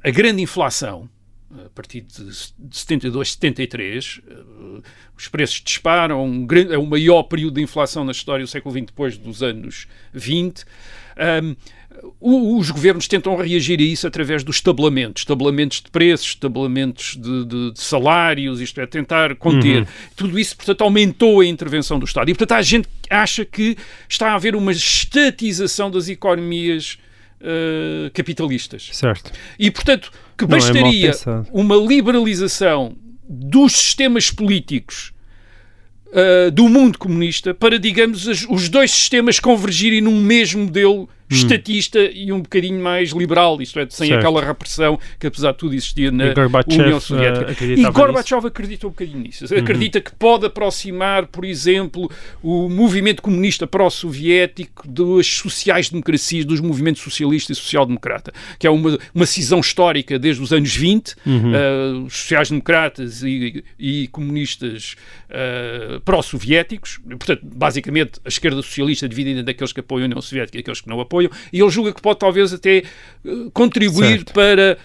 [0.03, 1.09] a grande inflação,
[1.65, 2.33] a partir de
[2.71, 4.33] 72, 73, eh,
[5.17, 8.73] os preços disparam, um grande- é o maior período de inflação na história do século
[8.73, 10.63] XX depois dos anos 20.
[11.15, 11.55] Ahm,
[12.19, 17.45] o- os governos tentam reagir a isso através dos estabelamentos, estabelamentos de preços, estabelamentos de,
[17.45, 19.87] de- de salários, isto é, tentar conter.
[20.15, 22.29] Tudo isso, portanto, aumentou a intervenção do Estado.
[22.29, 23.77] E, portanto, há gente acha que
[24.09, 26.97] está a haver uma estatização das economias
[27.45, 28.89] eh, capitalistas.
[28.93, 29.31] Certo.
[29.59, 31.47] E, portanto, que é bastaria pensado.
[31.51, 32.95] uma liberalização
[33.27, 35.13] dos sistemas políticos
[36.13, 42.31] ah, do mundo comunista para, digamos, os dois sistemas convergirem num mesmo modelo estatista e
[42.31, 44.19] um bocadinho mais liberal, isto é, sem Certo.
[44.19, 46.25] aquela repressão que, apesar de tudo, existia na
[46.67, 47.51] União Soviética.
[47.51, 49.45] acreditava e Gorbachev acredita um bocadinho nisso.
[49.55, 52.09] Acredita que pode aproximar, por exemplo,
[52.41, 59.25] o movimento comunista pró-soviético das sociais-democracias, dos movimentos socialista e social-democrata, que é uma, uma
[59.25, 64.95] cisão histórica desde os anos 20, ah, os sociais-democratas e, e comunistas
[65.29, 70.61] ah, pró-soviéticos, portanto, basicamente, a esquerda socialista dividida daqueles que apoiam a União Soviética e
[70.61, 71.29] aqueles que não apoiam, e
[71.61, 74.33] ele julga que pode talvez até eh, contribuir Certo.
[74.33, 74.77] para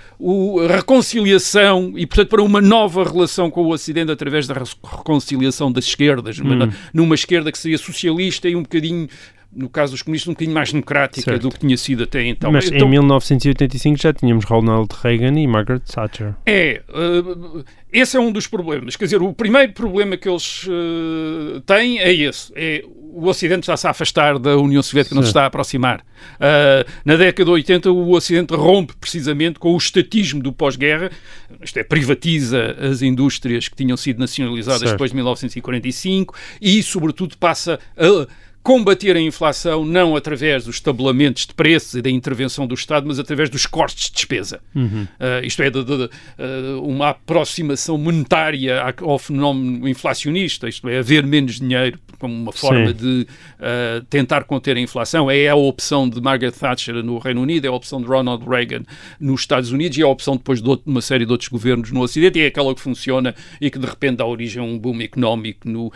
[0.71, 5.71] a reconciliação e, portanto, para uma nova relação com o Ocidente através da re- reconciliação
[5.73, 6.73] das esquerdas, numa, Hum.
[6.93, 9.09] numa esquerda que seria socialista e um bocadinho,
[9.51, 11.43] no caso dos comunistas, um bocadinho mais democrática Certo.
[11.43, 12.53] do que tinha sido até então.
[12.53, 16.35] Mas Então, em 1985 já tínhamos Ronald Reagan e Margaret Thatcher.
[16.47, 18.95] É, uh, esse é um dos problemas.
[18.97, 22.53] Quer dizer, o primeiro problema que eles uh, têm é esse.
[22.55, 22.85] É
[23.19, 25.37] o Ocidente está-se a afastar da União Soviética, não se Certo.
[25.37, 26.01] está a aproximar.
[26.01, 31.11] Uh, na década de 80, o Ocidente rompe precisamente com o estatismo do pós-guerra,
[31.61, 34.93] isto é, privatiza as indústrias que tinham sido nacionalizadas Certo.
[34.93, 38.29] depois de 1945 e, sobretudo, passa a
[38.69, 43.19] combater a inflação não através dos estabelamentos de preços e da intervenção do Estado, mas
[43.19, 44.61] através dos cortes de despesa.
[44.77, 44.91] Uh,
[45.43, 51.25] isto é, de, de- de, uh, uma aproximação monetária ao fenómeno inflacionista, isto é, haver
[51.27, 52.93] menos dinheiro como uma forma Sim.
[52.95, 53.27] de
[53.59, 55.31] uh, tentar conter a inflação.
[55.31, 58.83] É a opção de Margaret Thatcher no Reino Unido, é a opção de Ronald Reagan
[59.19, 61.91] nos Estados Unidos e é a opção depois de outro- uma série de outros governos
[61.91, 64.79] no Ocidente e é aquela que funciona e que de repente dá origem a um
[64.79, 65.91] boom económico no,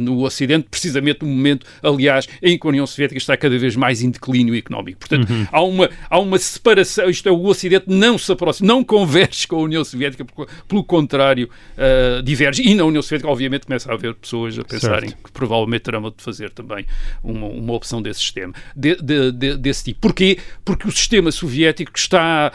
[0.00, 2.05] no Ocidente, precisamente no momento, aliás,
[2.42, 4.98] em que a União Soviética está cada vez mais em declínio económico.
[5.00, 9.46] Portanto, há, uma, há uma separação, isto é, o Ocidente não se aproxima, não converge
[9.46, 12.62] com a União Soviética, pelo, pelo contrário, ah, diverge.
[12.62, 15.22] E na União Soviética, obviamente, começa a haver pessoas a pensarem Certo.
[15.24, 16.84] que provavelmente terão de fazer também
[17.22, 20.00] uma, uma opção desse sistema, de- de- de- desse tipo.
[20.00, 20.38] Porquê?
[20.64, 22.52] Porque o sistema soviético está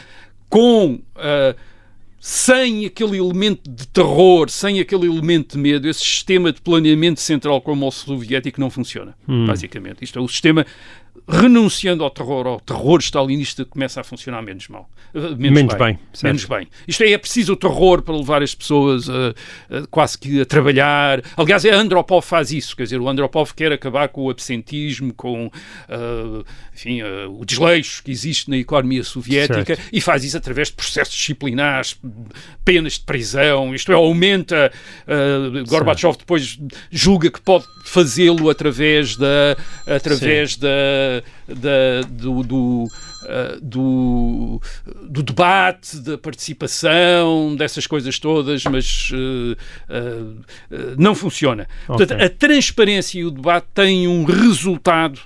[0.50, 1.00] com.
[1.16, 1.56] ah,
[2.24, 7.60] sem aquele elemento de terror, sem aquele elemento de medo, esse sistema de planeamento central
[7.62, 9.16] como o soviético não funciona,
[9.48, 10.04] basicamente.
[10.04, 10.64] Isto é, o sistema,
[11.28, 14.90] renunciando ao terror, ao terror stalinista, começa a funcionar menos mal.
[15.14, 16.24] eh, Menos, Menos bem, certo.
[16.24, 16.68] menos bem.
[16.88, 19.30] Isto é, é preciso o terror para levar as pessoas a,
[19.78, 21.22] a quase que a trabalhar.
[21.38, 25.50] Aliás, é Andropov faz isso, quer dizer, o Andropov quer acabar com o absentismo, com
[25.90, 26.44] ah,
[26.74, 29.90] enfim, ah, o desleixo que existe na economia soviética Certo.
[29.94, 31.98] e faz isso através de processos disciplinares,
[32.66, 34.72] penas de prisão, isto é, aumenta.
[35.08, 40.68] ah, Gorbachev depois julga que pode fazê-lo através da através da,
[41.48, 42.88] da do, do
[43.28, 44.60] ah, do,
[45.08, 49.58] do debate, da participação, dessas coisas todas, mas ah,
[49.90, 51.68] ah, não funciona.
[51.86, 52.26] Portanto, Ok.
[52.26, 55.20] a transparência e o debate têm um resultado,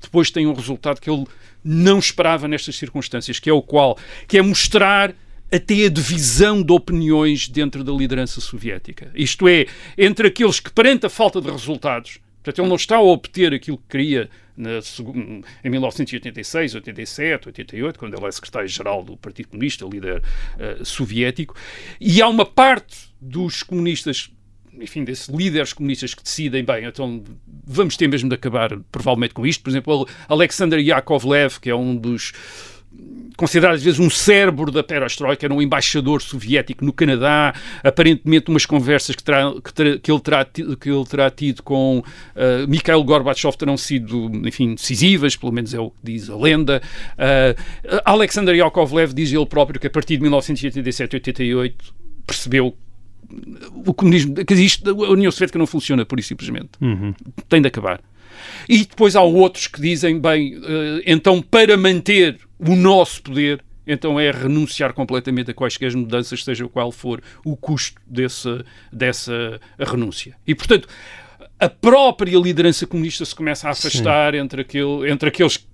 [0.00, 1.24] depois têm um resultado que ele
[1.62, 3.98] não esperava nestas circunstâncias, que é o qual?
[4.26, 5.14] Que é mostrar
[5.52, 9.10] até a divisão de opiniões dentro da liderança soviética.
[9.14, 13.02] Isto é, entre aqueles que, perante a falta de resultados, portanto, ele não está a
[13.02, 14.80] obter aquilo que queria na,
[15.64, 21.54] em 1986, 87, 88, quando ele é secretário-geral do Partido Comunista, líder uh, soviético,
[22.00, 24.30] e há uma parte dos comunistas
[24.80, 27.22] enfim, desses líderes comunistas que decidem, bem, então
[27.64, 29.62] vamos ter mesmo de acabar provavelmente com isto.
[29.62, 32.32] Por exemplo, Alexander Yakovlev, que é um dos
[33.36, 38.64] considerado às vezes um cérebro da perestroika, era um embaixador soviético no Canadá, aparentemente umas
[38.64, 43.02] conversas que, terá, que, terá, que, ele, terá, que ele terá tido com uh, Mikhail
[43.02, 46.80] Gorbachev terão sido, enfim, decisivas, pelo menos é o que diz a lenda.
[47.14, 51.74] Uh, Alexander Yakovlev diz ele próprio que a partir de 1987-88
[52.26, 52.76] percebeu
[53.86, 56.70] o comunismo, que isto, a União Soviética não funciona, por isso simplesmente.
[56.80, 57.14] Uhum.
[57.48, 58.00] Tem de acabar.
[58.68, 64.18] E depois há outros que dizem, bem, uh, então para manter o nosso poder, então
[64.18, 70.36] é renunciar completamente a quaisquer mudanças, seja qual for o custo dessa, dessa renúncia.
[70.46, 70.88] E, portanto,
[71.58, 75.66] a própria liderança comunista se começa a afastar entre, aquele, entre aqueles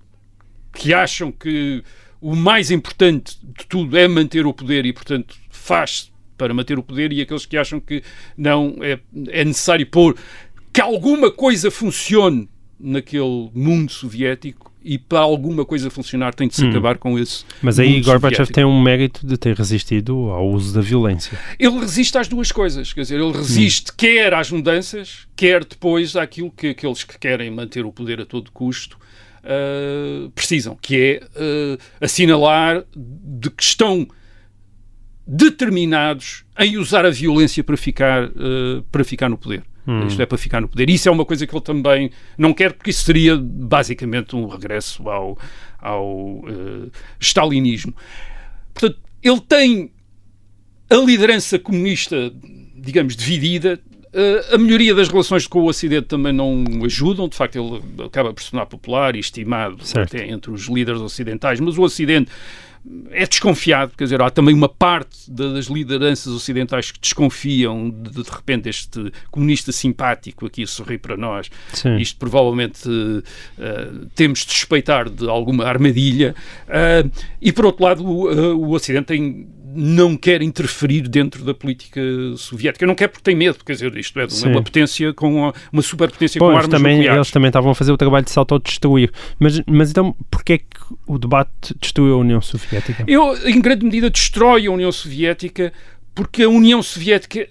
[0.73, 1.83] que acham que
[2.19, 6.83] o mais importante de tudo é manter o poder e, portanto, faz para manter o
[6.83, 8.03] poder e aqueles que acham que
[8.37, 8.99] não é,
[9.29, 10.17] é necessário pôr
[10.73, 12.47] que alguma coisa funcione
[12.81, 16.69] naquele mundo soviético e para alguma coisa funcionar tem de se hum.
[16.69, 17.45] acabar com esse.
[17.61, 21.37] Mas aí Gorbachev tem um mérito de ter resistido ao uso da violência.
[21.59, 23.93] Ele resiste às duas coisas, quer dizer, ele resiste hum.
[23.95, 28.51] quer às mudanças, quer depois àquilo que aqueles que querem manter o poder a todo
[28.51, 28.97] custo
[29.43, 34.07] uh, precisam, que é uh, assinalar de que estão
[35.25, 39.63] determinados em usar a violência para ficar, uh, para ficar no poder.
[39.87, 40.05] Hum.
[40.05, 40.89] Isto é para ficar no poder.
[40.89, 45.09] Isso é uma coisa que ele também não quer, porque isso seria basicamente um regresso
[45.09, 45.37] ao,
[45.79, 47.93] ao uh, stalinismo.
[48.73, 49.91] Portanto, ele tem
[50.89, 52.31] a liderança comunista,
[52.75, 53.79] digamos, dividida.
[54.13, 57.27] Uh, a melhoria das relações com o Ocidente também não ajudam.
[57.27, 60.15] De facto, ele acaba por se tornar popular e estimado certo.
[60.15, 62.29] até entre os líderes ocidentais, mas o Ocidente
[63.11, 68.29] é desconfiado, quer dizer, há também uma parte das lideranças ocidentais que desconfiam de, de
[68.29, 71.49] repente este comunista simpático aqui a sorrir para nós.
[71.73, 71.97] Sim.
[71.97, 76.35] Isto provavelmente uh, temos de suspeitar de alguma armadilha.
[76.67, 81.53] Uh, e por outro lado, o, uh, o Ocidente tem não quer interferir dentro da
[81.53, 82.01] política
[82.37, 82.85] soviética.
[82.85, 86.49] Não quer porque tem medo, quer dizer, isto é uma potência com uma superpotência com
[86.49, 87.17] armas também, nucleares.
[87.17, 89.11] Eles também estavam a fazer o trabalho de se autodestruir.
[89.39, 90.65] Mas, mas então, porquê é que
[91.07, 93.03] o debate destruiu a União Soviética?
[93.07, 95.71] Eu, em grande medida, destrói a União Soviética
[96.13, 97.47] porque a União Soviética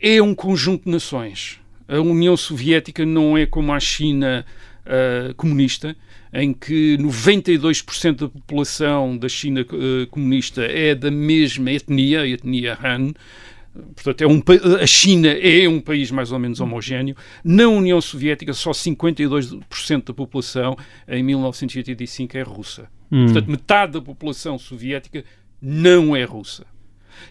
[0.00, 1.60] é um conjunto de nações.
[1.86, 4.44] A União Soviética não é como a China
[4.90, 5.96] uh, comunista,
[6.32, 12.78] em que 92% da população da China uh, comunista é da mesma etnia, a etnia
[12.82, 13.12] Han.
[13.94, 14.42] Portanto, é um,
[14.82, 17.16] a China é um país mais ou menos homogéneo.
[17.44, 20.76] Na União Soviética, só 52% da população
[21.06, 22.88] em 1985 é russa.
[23.12, 23.26] Hum.
[23.26, 25.24] Portanto, metade da população soviética
[25.62, 26.64] não é russa.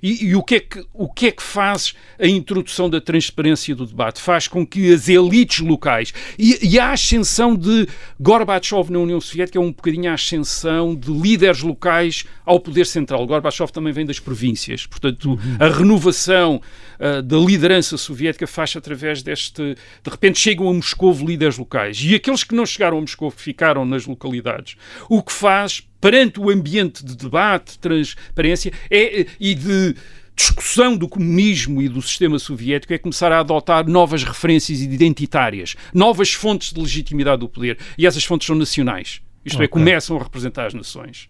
[0.02, 3.75] E, e, o, que é que, o que é que faz a introdução da transparência
[3.75, 4.21] do debate?
[4.21, 7.88] Faz com que as elites locais e, e a ascensão de
[8.19, 13.25] Gorbachev na União Soviética é um bocadinho a ascensão de líderes locais ao poder central.
[13.25, 16.62] Gorbachev também vem das províncias, portanto, a renovação
[16.99, 19.75] uh, da liderança soviética faz através deste.
[20.04, 23.86] De repente chegam a Moscou líderes locais e aqueles que não chegaram a Moscou ficaram
[23.86, 24.75] nas localidades.
[25.10, 29.95] O que faz perante o ambiente de debate, transparência é, e de
[30.35, 36.33] discussão do comunismo e do sistema soviético é começar a adotar novas referências identitárias, novas
[36.33, 37.77] fontes de legitimidade do poder.
[37.97, 39.21] E essas fontes são nacionais.
[39.43, 39.65] Isto é, okay.
[39.65, 41.29] é, começam a representar as nações.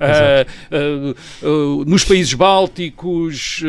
[0.00, 3.62] Uh, nos países bálticos,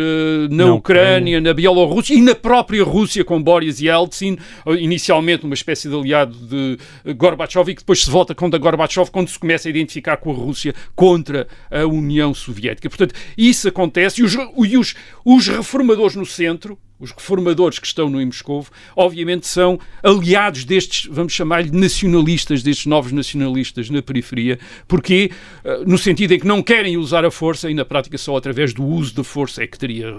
[0.50, 1.40] na Não, Ucrânia, é.
[1.40, 4.38] na Bielorrússia e na própria Rússia com Boris Yeltsin,
[4.80, 6.78] inicialmente uma espécie de aliado de
[7.14, 10.36] Gorbachev e que depois se volta contra Gorbachev quando se começa a identificar com a
[10.36, 12.90] Rússia contra a União Soviética.
[12.90, 14.96] Portanto, isso acontece e os, e os,
[15.26, 21.34] os reformadores no centro, os reformadores que estão no Moscou, obviamente são aliados destes, vamos
[21.34, 25.32] chamar-lhe nacionalistas, destes novos nacionalistas na periferia, porque
[25.64, 28.74] eh, no sentido em que não querem usar a força e na prática só através
[28.74, 30.14] do uso da força é que teria,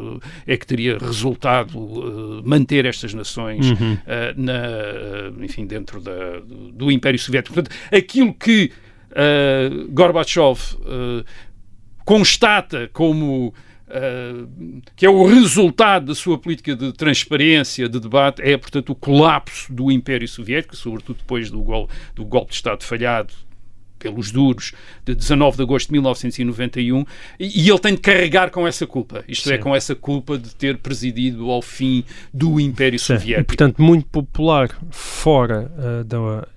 [0.47, 3.93] é que teria resultado uh, manter estas nações uhum.
[3.95, 3.99] uh,
[4.37, 6.41] na, enfim, dentro da,
[6.73, 7.55] do Império Soviético.
[7.55, 8.73] Portanto, aquilo que
[9.11, 10.59] uh, Gorbachev
[12.05, 13.55] constata como
[13.91, 18.95] Uh, que é o resultado da sua política de transparência, de debate, é, portanto, o
[18.95, 23.35] colapso do Império Soviético, sobretudo depois do, gol, do golpe de Estado falhado
[23.99, 24.73] pelos duros
[25.05, 27.05] de 19 de agosto de 1991
[27.39, 29.63] e, e ele tem de carregar com essa culpa, isto é, Sim.
[29.63, 33.49] com essa culpa de ter presidido ao fim do Império E, Soviético.
[33.49, 36.03] portanto, muito popular fora ah,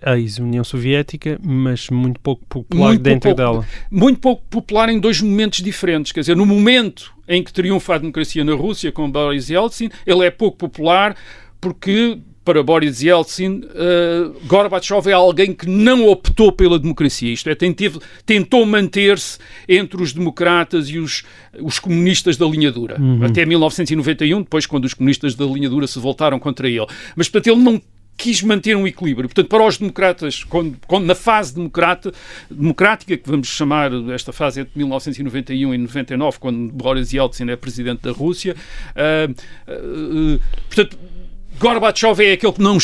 [0.02, 3.67] da ex-União Soviética, mas muito pouco popular Muito dentro pouco- dela.
[3.91, 6.13] muito pouco popular em dois momentos diferentes.
[6.13, 10.25] Quer dizer, no momento em que triunfa a democracia na Rússia com Boris Yeltsin, ele
[10.25, 11.15] é pouco popular
[11.62, 17.31] porque, para Boris Yeltsin, uh, Gorbachev é alguém que não optou pela democracia.
[17.31, 21.23] Isto é, tenteve- tentou manter-se entre os democratas e os,
[21.62, 22.97] os comunistas da linha dura.
[23.23, 26.86] Até 1991, depois, quando os comunistas da linha dura se voltaram contra ele.
[27.15, 27.81] Mas, portanto, ele não
[28.17, 29.28] quis manter um equilíbrio.
[29.28, 32.13] Portanto, para os democratas, quando, quando na fase democrata,
[32.49, 38.02] democrática, que vamos chamar esta fase entre 1991 e 99, quando Boris Yeltsin é presidente
[38.02, 38.56] da Rússia,
[38.95, 39.28] ah,
[39.67, 40.97] ah, portanto,
[41.60, 42.78] Gorbachev é aquele que não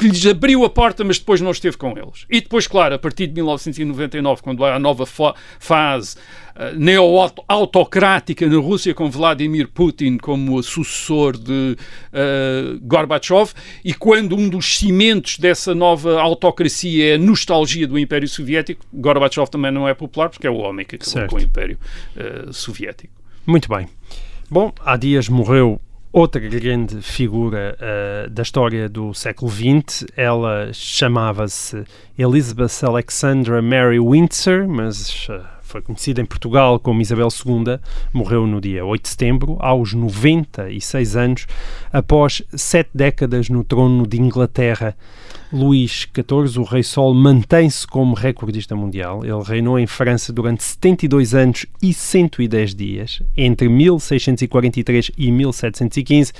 [0.00, 2.24] que lhes abriu a porta, mas depois não esteve com eles.
[2.30, 8.46] E depois, claro, a partir de 1999, quando há a nova fa- fase uh, neo-autocrática
[8.46, 11.76] na Rússia, com Vladimir Putin como sucessor de
[12.12, 13.52] uh, Gorbachev,
[13.84, 19.48] e quando um dos cimentos dessa nova autocracia é a nostalgia do Império Soviético, Gorbachev
[19.50, 21.30] também não é popular, porque é o homem que acabou Certo.
[21.30, 21.78] com o Império
[22.16, 23.12] uh, Soviético.
[23.46, 23.88] Muito bem.
[24.50, 25.80] Bom, há dias morreu
[26.12, 30.06] outra grande figura ah, da história do século XX.
[30.16, 31.84] Ela chamava-se
[32.18, 37.78] Elizabeth Alexandra Mary Windsor, mas ah, foi conhecida em Portugal como Isabel II.
[38.12, 41.46] Morreu no dia 8 de setembro, aos 96 anos,
[41.92, 44.96] após sete décadas no trono de Inglaterra.
[45.52, 49.24] Luís XIV, o Rei Sol, mantém-se como recordista mundial.
[49.24, 56.32] Ele reinou em França durante 72 anos e 110 dias, entre 1643 e 1715,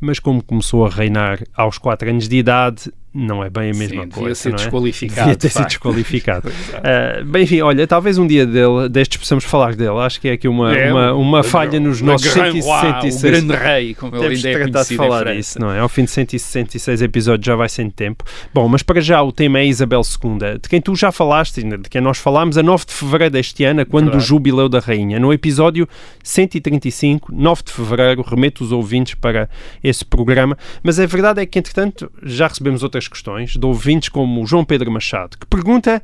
[0.00, 4.04] mas como começou a reinar aos 4 anos de idade, não é bem a mesma
[4.04, 4.20] Sim, coisa.
[4.20, 4.58] devia ser não é?
[4.58, 6.52] desqualificado, Devia ter sido desqualificado.
[6.84, 9.98] Ah, bem, enfim, olha, talvez um dia dele, destes possamos falar dele.
[9.98, 13.22] Acho que é aqui uma, É, uma, uma o- falha nos nossos Grand Roi, 166
[13.22, 15.78] O grande rei, como ele ainda é tratado de falar disso, não é?
[15.78, 18.24] Ao fim de 166 episódios já vai sem tempo.
[18.54, 21.88] Bom, mas para já o tema é Isabel II, de quem tu já falaste, de
[21.88, 24.26] quem nós falámos a 9 de fevereiro deste ano, quando do Verdade.
[24.26, 25.18] jubileu da Rainha.
[25.18, 25.88] No episódio
[26.22, 29.48] 135, 9 de fevereiro, remeto os ouvintes para
[29.82, 30.56] esse programa.
[30.82, 34.66] Mas a verdade é que, entretanto, já recebemos outras questões de ouvintes como o João
[34.66, 36.02] Pedro Machado, que pergunta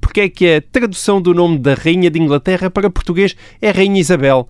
[0.00, 4.00] porque é que a tradução do nome da Rainha de Inglaterra para português é Rainha
[4.00, 4.48] Isabel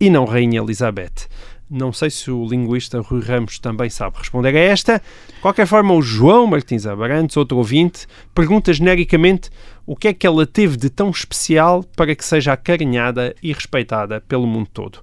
[0.00, 1.28] e não Rainha Elizabeth.
[1.74, 5.02] Não sei se o linguista Rui Ramos também sabe responder a esta.
[5.34, 9.48] De qualquer forma, o João Martins Abarantes, outro ouvinte, pergunta genericamente
[9.86, 14.20] o que é que ela teve de tão especial para que seja acarinhada e respeitada
[14.20, 14.98] pelo mundo todo.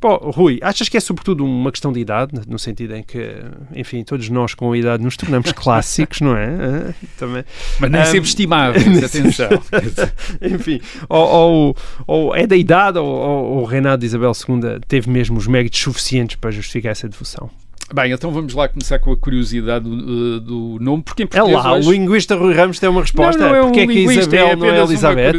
[0.00, 3.36] Pô, Rui, achas que é sobretudo uma questão de idade, no sentido em que,
[3.74, 6.94] enfim, todos nós com a idade nos tornamos clássicos, não é?
[7.18, 7.44] Também.
[7.80, 9.48] Mas nem Ahm, sempre estimáveis, atenção.
[10.42, 15.08] Enfim, ou, ou- ou é da idade ou, ou o reinado de Isabel II teve
[15.08, 17.48] mesmo os méritos suficientes para justificar essa devoção?
[17.94, 21.64] Bem, então vamos lá começar com a curiosidade do, do nome, porque em É português
[21.64, 21.88] lá, hoje...
[21.88, 23.40] o linguista Rui Ramos tem uma resposta.
[23.40, 25.36] Não, não é um Porque é que Isabel é não é Elizabeth?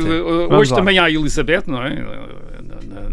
[0.58, 0.78] Hoje lá.
[0.78, 1.90] também há Elizabeth, não é?
[1.96, 3.10] Na, na-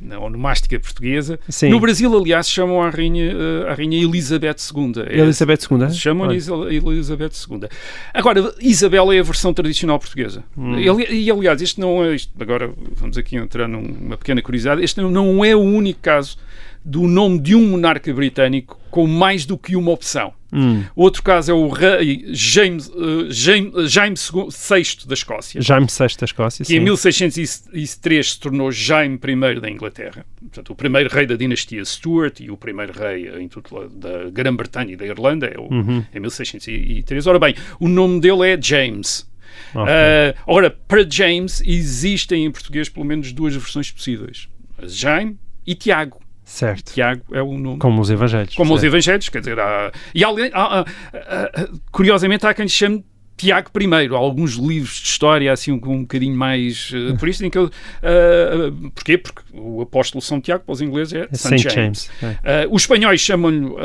[0.00, 1.38] na- onomástica portuguesa.
[1.48, 1.68] Sim.
[1.70, 3.34] No Brasil, aliás, chamam a rainha,
[3.68, 4.92] a rainha Elizabeth II.
[5.06, 5.90] É- Elizabeth II?
[5.92, 6.34] Chamam Olha.
[6.70, 7.68] Elizabeth II.
[8.12, 10.44] Agora, Isabel é a versão tradicional portuguesa.
[10.56, 10.78] Hum.
[10.78, 12.14] E, aliás, este não é.
[12.14, 14.82] Isto, agora vamos aqui entrar numa pequena curiosidade.
[14.82, 16.36] Este não é o único caso
[16.84, 20.32] do nome de um monarca britânico com mais do que uma opção.
[20.52, 20.84] Hum.
[20.94, 26.24] Outro caso é o rei James, eh, James, James VI da Escócia, Jaime VI da
[26.26, 26.84] Escócia, que em sim.
[26.84, 30.24] 1603 se tornou Jaime I da Inglaterra.
[30.38, 34.92] Portanto, o primeiro rei da dinastia Stuart e o primeiro rei em tudo da Grã-Bretanha
[34.92, 36.04] e da Irlanda é o, Uhum.
[36.14, 37.26] em 1603.
[37.26, 39.28] Ora bem, o nome dele é James.
[39.74, 39.92] Ok.
[39.92, 44.48] Ah, ora, para James existem em português pelo menos duas versões possíveis:
[44.84, 46.20] Jaime e Tiago.
[46.44, 46.92] Certo.
[46.92, 48.54] Tiago é o nome Como os evangelhos.
[48.54, 48.92] como os certo.
[48.92, 53.04] evangelhos, quer dizer, há, e alguém, há- há- curiosamente há quem lhe chame
[53.36, 57.44] Tiago I, há alguns livros de história assim um, um bocadinho mais uh, por isso
[57.44, 59.18] em que eu, uh, porquê?
[59.18, 62.38] Porque o apóstolo São Tiago para os ingleses é É Saint James, James.
[62.44, 62.66] é.
[62.66, 63.76] Uh, os espanhóis chamam-lhe uh,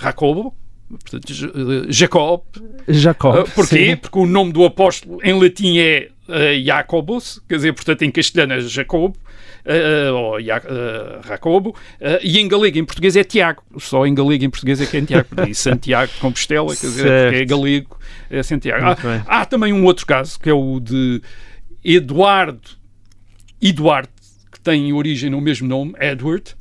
[0.00, 0.52] Jacobo
[0.88, 1.32] portanto,
[1.88, 2.42] Jacob
[2.88, 3.48] Jacob.
[3.54, 3.90] Porquê?
[3.90, 3.96] sim.
[3.96, 8.54] Porque o nome do apóstolo em latim é uh, Jacobus, quer dizer, portanto em castelhano
[8.54, 9.14] é Jacob,
[9.66, 13.62] uh, ou Ja- uh, Jacobo, uh, e em galego, em português é Tiago.
[13.78, 15.28] Só em galego, em português é que é Tiago.
[15.48, 17.98] E Santiago de Compostela, quer dizer, porque é galego,
[18.30, 18.84] é Santiago.
[18.84, 19.22] Há, bem.
[19.26, 21.20] há também um outro caso, que é o de
[21.84, 22.60] Eduardo
[23.60, 24.10] e Duarte,
[24.52, 26.54] que têm origem no mesmo nome, Edward,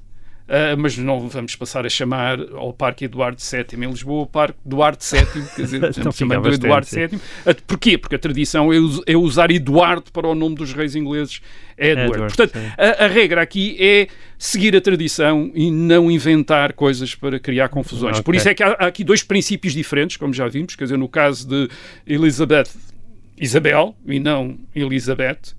[0.48, 4.60] Uh, mas não vamos passar a chamar ao Parque Eduardo VII em Lisboa o Parque
[4.64, 7.08] Eduardo VII, quer dizer, Então chamando bastante, Eduardo sim.
[7.08, 7.18] VII.
[7.18, 7.98] Uh, Porquê?
[7.98, 8.78] Porque a tradição é,
[9.08, 11.42] é usar Eduardo para o nome dos reis ingleses,
[11.76, 12.12] Edward.
[12.14, 17.40] Edward, Portanto, a, a regra aqui é seguir a tradição e não inventar coisas para
[17.40, 18.20] criar confusões.
[18.22, 18.38] Por Ok.
[18.38, 21.10] isso é que há, há aqui dois princípios diferentes, como já vimos, quer dizer, no
[21.10, 21.68] caso de
[22.06, 22.68] Elizabeth,
[23.36, 25.56] Isabel e não Elizabeth.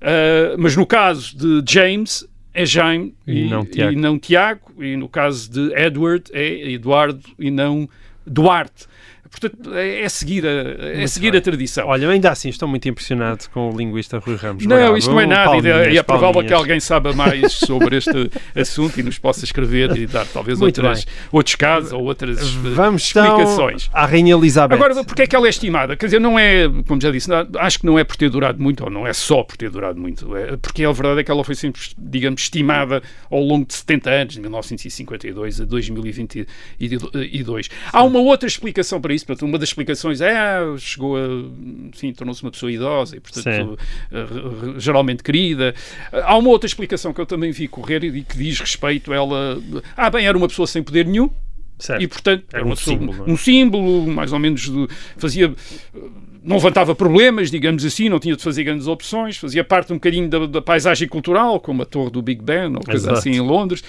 [0.00, 2.26] Uh, mas no caso de James
[2.56, 3.92] é Jaime E e, não Tiago.
[3.92, 7.88] e não Tiago, e no caso de Edward é Eduardo e não
[8.26, 8.86] Duarte.
[9.38, 11.38] Portanto, é, é seguir, a, é Muito seguir bem.
[11.38, 11.86] a tradição.
[11.88, 14.64] Olha, ainda assim estou muito impressionado com o linguista Rui Ramos.
[14.64, 14.96] Não, Bravo.
[14.96, 15.42] isto não é nada.
[15.56, 19.44] e Palminhas, e é provável que alguém saiba mais sobre este assunto e nos possa
[19.44, 23.90] escrever e dar talvez Muito outras, outros casos ou outras eh, Vamos então explicações.
[23.92, 24.74] à Rainha Elizabeth.
[24.74, 25.96] Agora, porque é que ela é estimada?
[25.96, 28.62] Quer dizer, não é, como já disse, não- acho que não é por ter durado
[28.62, 31.30] muito, ou não é só por ter durado muito, é porque a verdade é que
[31.30, 37.68] ela foi sempre, digamos, estimada ao longo de 70 anos, de 1952 a 2022.
[37.92, 41.20] Há uma outra explicação para isso, portanto, uma das explicações é, ah, chegou a,
[41.88, 43.78] enfim, tornou-se uma pessoa idosa e, portanto,
[44.12, 44.26] eh,
[44.78, 45.74] geralmente querida.
[46.12, 49.62] Há uma outra explicação que eu também vi correr e que diz respeito a ela,
[49.96, 51.28] ah, bem, era uma pessoa sem poder nenhum,
[51.78, 52.02] Certo.
[52.02, 53.30] e portanto Era era um pessoa- símbolo, é?
[53.32, 55.52] um símbolo, mais ou menos de- fazia
[56.46, 60.28] não levantava problemas, digamos assim, não tinha de fazer grandes opções, fazia parte um bocadinho
[60.28, 63.18] da, da paisagem cultural, como a torre do Big Ben ou coisa Exato.
[63.18, 63.82] assim em Londres.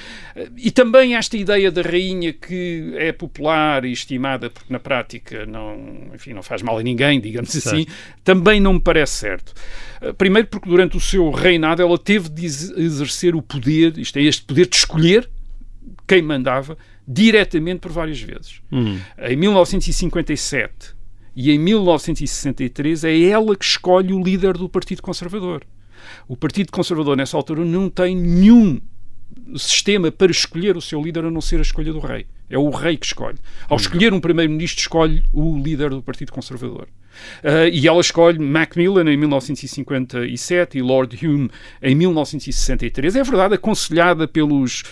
[0.57, 5.77] E também esta ideia da rainha que é popular e estimada, porque na prática não,
[6.15, 7.85] enfim, não faz mal a ninguém, digamos assim,
[8.23, 9.53] também não me parece certo.
[10.01, 14.17] Eh, Primeiro porque durante o seu reinado ela teve de ex- exercer o poder, isto
[14.17, 15.29] é, este poder de escolher
[16.07, 16.77] quem mandava
[17.07, 18.61] diretamente por várias vezes.
[18.71, 18.97] Hum.
[19.19, 20.96] Em 1957
[21.39, 25.63] e em 1963 é ela que escolhe o líder do Partido Conservador.
[26.27, 28.81] O Partido Conservador, nessa altura, não tem nenhum
[29.55, 32.25] sistema para escolher o seu líder a não ser a escolha do rei.
[32.49, 33.37] É o rei que escolhe.
[33.69, 36.87] Ao escolher um primeiro-ministro, escolhe o líder do Partido Conservador.
[37.43, 41.49] Ah, e ela escolhe Macmillan em 1957 e Lord Hume
[41.81, 43.15] em 1963.
[43.15, 44.83] É verdade, aconselhada pelos,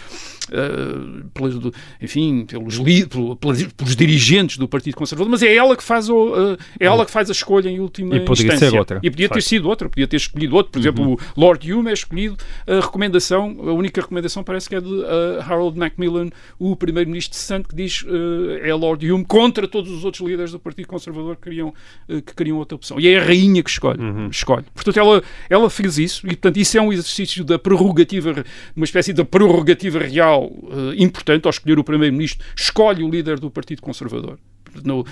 [1.34, 5.76] pelas- do- enfim, pelos, li- pelo- pelas- pelos dirigentes do Partido Conservador, mas é ela
[5.76, 8.70] que faz, o, ah, é ela que faz a escolha em última E poderia instância.
[8.72, 10.72] ser outra, E podia de ter sido outra, podia ter escolhido outro.
[10.72, 12.38] Por exemplo, o Lord Hume é escolhido.
[12.68, 17.44] A recomendação, a única recomendação parece que é de uh, Harold Macmillan, o primeiro-ministro de
[17.44, 21.36] Santo, que diz uh, é Lord Hume contra todos os outros líderes do Partido Conservador
[21.36, 21.70] que queriam,
[22.10, 23.00] uh, que queriam outra opção.
[23.00, 24.00] E é a rainha que escolhe.
[24.30, 24.66] escolhe.
[24.74, 28.44] Portanto, ela, ela fez isso e, portanto, isso é um exercício da prerrogativa,
[28.76, 32.46] uma espécie de prerrogativa real uh, importante ao escolher o primeiro-ministro.
[32.56, 34.38] Escolhe o líder do Partido Conservador
[34.84, 35.04] no-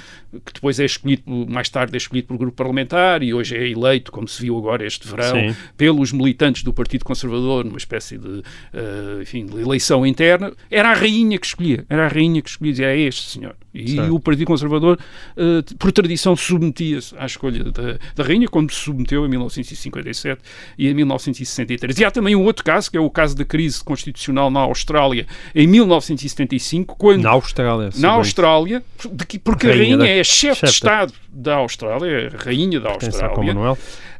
[0.46, 4.12] que depois é escolhido, mais tarde é escolhido pelo grupo parlamentar e hoje é eleito,
[4.12, 5.56] como se viu agora este verão, Sim.
[5.78, 8.42] pelos militantes do Partido Conservador, numa espécie de,
[8.74, 12.74] eh, enfim, de eleição interna, era a rainha que escolhia, era a rainha que escolhia,
[12.74, 13.56] dizia, é este senhor.
[13.74, 14.14] E Certo.
[14.16, 15.00] o Partido Conservador,
[15.36, 20.40] eh, por tradição, submetia-se à escolha da, da rainha, como se submeteu em 1957
[20.78, 21.98] e em 1963.
[22.00, 25.26] E há também um outro caso, que é o caso da crise constitucional na Austrália,
[25.56, 27.90] em 1975, quando Na Austrália.
[27.98, 28.12] na.
[28.12, 32.28] Austrália, de que- porque Rainha a rainha da- é chefe de Estado da Austrália, é
[32.38, 33.56] rainha da Austrália.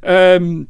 [0.06, 0.66] Ahm,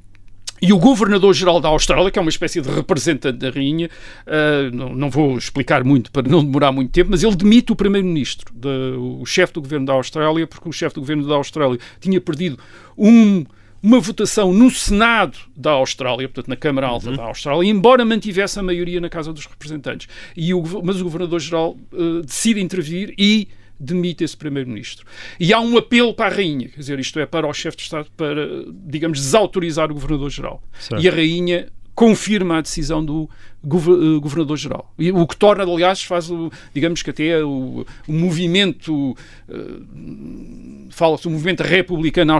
[0.66, 3.90] e o governador-geral da Austrália, que é uma espécie de representante da rainha,
[4.26, 7.76] ah, não, não vou explicar muito para não demorar muito tempo, mas ele demite o
[7.76, 11.78] primeiro-ministro, da- o chefe do governo da Austrália, porque o chefe do governo da Austrália
[12.00, 12.58] tinha perdido
[12.98, 13.46] um-
[13.82, 18.64] uma votação no Senado da Austrália, portanto na Câmara Alta da Austrália, embora mantivesse a
[18.64, 20.08] maioria na Casa dos Representantes.
[20.38, 23.50] E o, mas o governador-geral ah, decide intervir e
[23.80, 25.06] demite esse primeiro-ministro.
[25.40, 27.84] E há um apelo para a rainha, quer dizer, isto é para o chefe de
[27.84, 28.48] Estado para,
[28.86, 30.64] digamos, desautorizar o governador-geral.
[31.00, 33.30] E a rainha confirma a decisão do
[33.64, 34.92] eh, governador-geral.
[34.98, 39.16] E O que torna, aliás, faz, o, digamos que até o, o movimento,
[39.48, 39.54] eh,
[40.90, 42.38] fala-se, o movimento republicano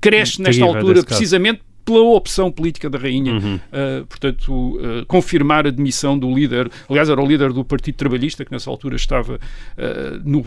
[0.00, 3.56] cresce nesta Terrível altura precisamente pela opção política da rainha, Uhum.
[3.56, 8.44] uh, portanto, uh, confirmar a demissão do líder, aliás, era o líder do Partido Trabalhista,
[8.44, 10.42] que nessa altura estava uh, no,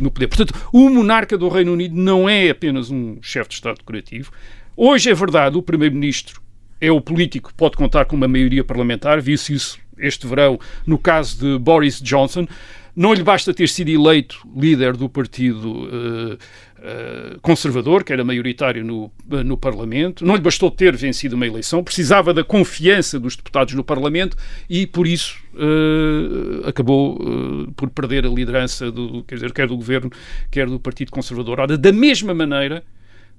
[0.00, 0.28] no poder.
[0.28, 4.30] Portanto, o monarca do Reino Unido não é apenas um chefe de Estado decorativo.
[4.76, 6.40] Hoje é verdade, o primeiro-ministro
[6.80, 10.96] é o político que pode contar com uma maioria parlamentar, viu-se isso este verão no
[10.96, 12.46] caso de Boris Johnson.
[12.94, 15.88] Não lhe basta ter sido eleito líder do Partido
[16.82, 21.46] eh, Conservador, que era maioritário no, eh, no Parlamento, não lhe bastou ter vencido uma
[21.46, 24.36] eleição, precisava da confiança dos deputados no Parlamento
[24.68, 29.76] e, por isso, eh, acabou eh, por perder a liderança, do, quer dizer, quer do
[29.76, 30.10] governo,
[30.50, 31.60] quer do Partido Conservador.
[31.60, 32.84] Ora, da mesma maneira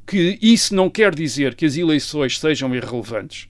[0.06, 3.48] que isso não quer dizer que as eleições sejam irrelevantes.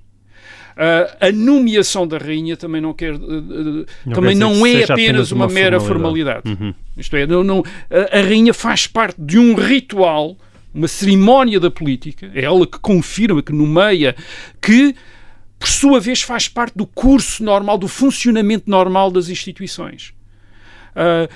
[0.80, 4.90] Uh, a nomeação da rainha também não quer, uh, uh, Não também não é apenas
[4.92, 6.44] apenas uma, uma mera formalidade.
[6.48, 6.76] formalidade.
[6.96, 10.38] Isto é, não, não- a, a rainha faz parte de um ritual,
[10.74, 14.16] uma cerimónia da política, é ela que confirma, que nomeia,
[14.62, 14.96] que
[15.60, 20.14] por sua vez faz parte do curso normal, do funcionamento normal das instituições.
[20.96, 21.30] Uh,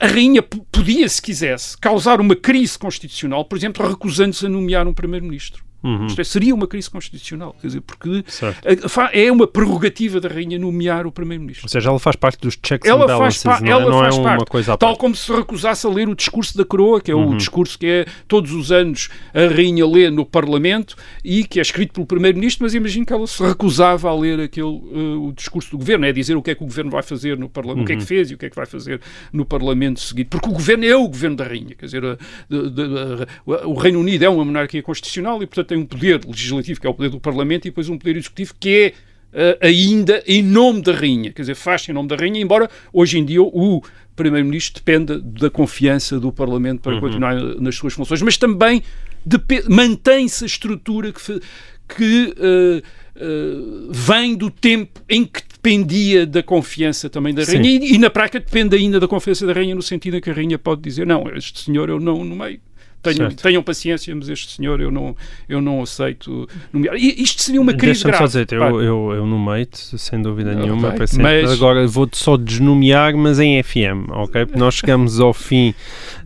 [0.00, 4.92] a rainha podia, se quisesse, causar uma crise constitucional, por exemplo, recusando-se a nomear um
[4.92, 5.62] primeiro-ministro.
[6.06, 8.66] Isto é, seria uma crise constitucional, quer dizer, porque Certo.
[8.66, 11.66] a- é uma prerrogativa da rainha nomear o primeiro-ministro.
[11.66, 13.90] Ou seja, ela faz parte dos checks Ela and faz, balances, pa- não é, ela
[13.90, 14.50] não faz é uma parte.
[14.50, 15.00] coisa à Tal parte.
[15.00, 17.32] como se recusasse a ler o discurso da coroa, que é Uhum.
[17.32, 21.62] o discurso que é todos os anos a rainha lê no Parlamento e que é
[21.62, 25.70] escrito pelo primeiro-ministro, mas imagino que ela se recusava a ler aquele, eh, o discurso
[25.70, 27.86] do governo, é dizer o que é que o governo vai fazer no Parlamento, o
[27.86, 28.00] que é Uhum.
[28.00, 29.00] que fez e o que é que vai fazer
[29.32, 32.16] no Parlamento seguinte, porque o governo é o governo da rainha, quer dizer, a-
[32.48, 33.26] de-
[33.62, 36.86] a- o Reino Unido é uma monarquia constitucional e, portanto, tem um poder legislativo, que
[36.86, 38.92] é o poder do Parlamento, e depois um poder executivo que é
[39.32, 43.18] eh, ainda em nome da rainha, quer dizer, faz-se em nome da rainha, embora hoje
[43.18, 43.82] em dia o
[44.14, 48.82] primeiro-ministro dependa da confiança do Parlamento para continuar nas suas funções, mas também
[49.68, 51.40] mantém-se a estrutura que,
[51.88, 52.82] que eh,
[53.16, 53.54] eh,
[53.90, 58.38] vem do tempo em que dependia da confiança também da rainha e, e na prática
[58.38, 61.28] depende ainda da confiança da rainha no sentido em que a rainha pode dizer não,
[61.34, 62.60] este senhor eu não nomeio.
[63.04, 65.14] Tenham, tenham paciência, mas este senhor eu não,
[65.48, 66.96] eu não aceito nomear.
[66.96, 68.22] Isto seria uma crise Deixa-me grave.
[68.24, 73.16] só dizer, Pá, eu, eu, eu nomeio-te, sem dúvida nenhuma, mas- Agora vou-te só desnomear,
[73.16, 74.46] mas em FM, ok?
[74.46, 75.74] Porque nós chegamos ao fim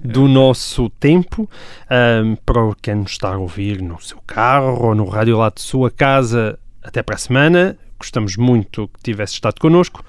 [0.02, 1.48] do nosso tempo.
[1.90, 5.60] Ahm, para quem nos está a ouvir no seu carro ou no rádio lá de
[5.60, 7.76] sua casa, até para a semana.
[7.98, 10.04] Gostamos muito que tivesse estado connosco.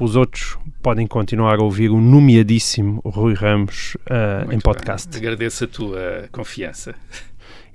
[0.00, 5.08] Os outros podem continuar a ouvir o nomeadíssimo Rui Ramos ah, em podcast.
[5.10, 5.18] bem.
[5.20, 6.94] Agradeço a tua confiança.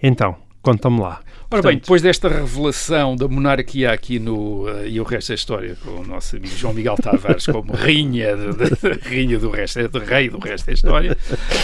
[0.02, 1.22] Então, conta-me lá.
[1.50, 5.36] Ora bem, Portanto, depois desta revelação da monarquia aqui no eh, e o resto da
[5.36, 9.88] história com o nosso amigo João Miguel Tavares como rainha, de, de- rainha do resto,
[9.88, 11.18] de rei do resto da história.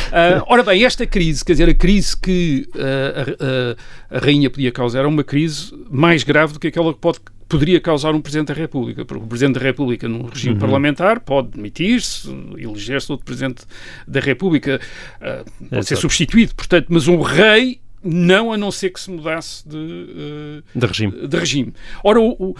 [0.10, 3.76] Ah, ora bem, esta crise, quer dizer, a crise que ah,
[4.14, 7.00] a, a- a rainha podia causar era uma crise mais grave do que aquela que
[7.00, 7.20] pode
[7.54, 11.50] poderia causar um Presidente da República, porque o Presidente da República num regime parlamentar pode
[11.50, 12.28] demitir-se,
[12.58, 13.64] eleger-se outro Presidente
[14.08, 14.80] da República,
[15.22, 16.02] ah, pode ser Exato.
[16.02, 20.86] substituído, portanto, mas um rei não, a não ser que se mudasse de, eh, de
[20.86, 21.28] regime.
[21.28, 21.74] de regime.
[22.04, 22.56] Ora, o,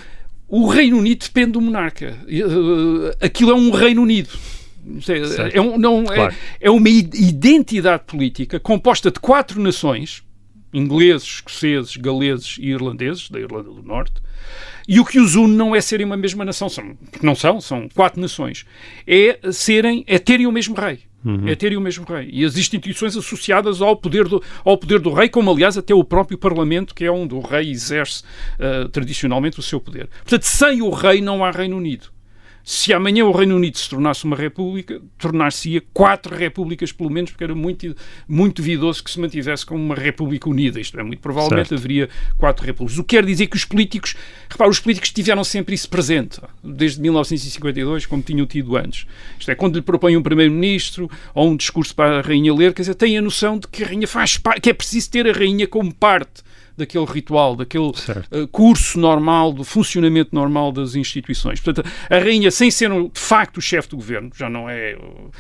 [0.48, 2.16] o- Reino Unido depende do monarca.
[2.28, 4.30] Eh, Aquilo é um Reino Unido.
[5.10, 5.56] É, Certo.
[5.58, 6.36] é um- não, é- Claro.
[6.62, 10.22] é uma i- identidade política composta de quatro nações,
[10.74, 14.22] ingleses, escoceses, galeses e irlandeses, da Irlanda do Norte,
[14.88, 17.62] e o que os une não é serem uma mesma nação, são, porque não são,
[17.62, 18.66] são quatro nações,
[19.08, 21.00] é serem, é terem o mesmo rei.
[21.48, 22.30] É terem o mesmo rei.
[22.32, 26.04] E as instituições associadas ao poder, do, ao poder do rei, como aliás até o
[26.04, 28.24] próprio Parlamento, que é onde o rei exerce
[28.60, 30.10] ah, tradicionalmente o seu poder.
[30.22, 32.13] Portanto, sem o rei não há Reino Unido.
[32.64, 37.44] Se amanhã o Reino Unido se tornasse uma república, tornar-se-ia quatro repúblicas, pelo menos, porque
[37.44, 37.94] era muito,
[38.26, 40.80] muito duvidoso que se mantivesse como uma república unida.
[40.80, 41.80] Isto é, muito provavelmente Certo.
[41.80, 42.98] haveria quatro repúblicas.
[42.98, 44.16] O que quer dizer que os políticos,
[44.50, 49.06] repara, os políticos tiveram sempre isso presente, desde 1952, como tinham tido antes.
[49.38, 52.84] Isto é, quando lhe propõem um primeiro-ministro ou um discurso para a rainha ler, quer
[52.84, 55.34] dizer, têm a noção de que a rainha faz parte, que é preciso ter a
[55.34, 56.42] rainha como parte
[56.78, 61.60] daquele ritual, daquele uh, curso normal, do funcionamento normal das instituições.
[61.60, 64.96] Portanto, a rainha, sem ser de facto o chefe do governo, já não é.
[64.96, 65.32] uh,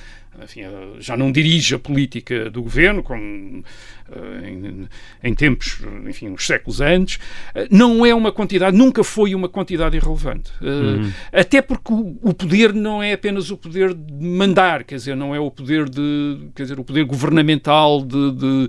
[0.41, 0.61] Enfim,
[0.99, 3.63] já não dirige a política do governo, como
[4.09, 4.87] uh, em,
[5.23, 9.95] em tempos, enfim, uns séculos antes, uh, não é uma quantidade, nunca foi uma quantidade
[9.95, 10.51] irrelevante.
[10.61, 15.15] Uh, Até porque o, o poder não é apenas o poder de mandar, quer dizer,
[15.15, 18.67] não é o poder de, quer dizer, o poder governamental de, de,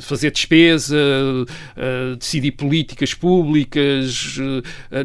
[0.00, 0.96] fazer despesa,
[2.18, 4.38] decidir políticas públicas,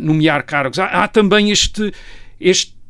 [0.02, 0.80] nomear cargos.
[0.80, 1.92] Há, há também este,
[2.40, 2.81] este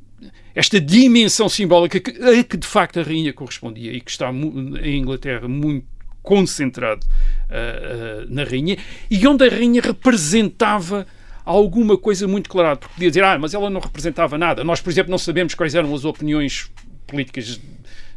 [0.54, 4.98] esta dimensão simbólica que, a que de facto a rainha correspondia e que está em
[4.98, 5.86] Inglaterra muito
[6.22, 8.78] concentrado uh, uh, na rainha
[9.10, 11.08] e onde a rainha representava
[11.44, 14.64] alguma coisa muito clara, porque podia dizer, ah, mas ela não representava nada.
[14.64, 16.72] Nós, por exemplo, não sabemos quais eram as opiniões
[17.08, 17.60] políticas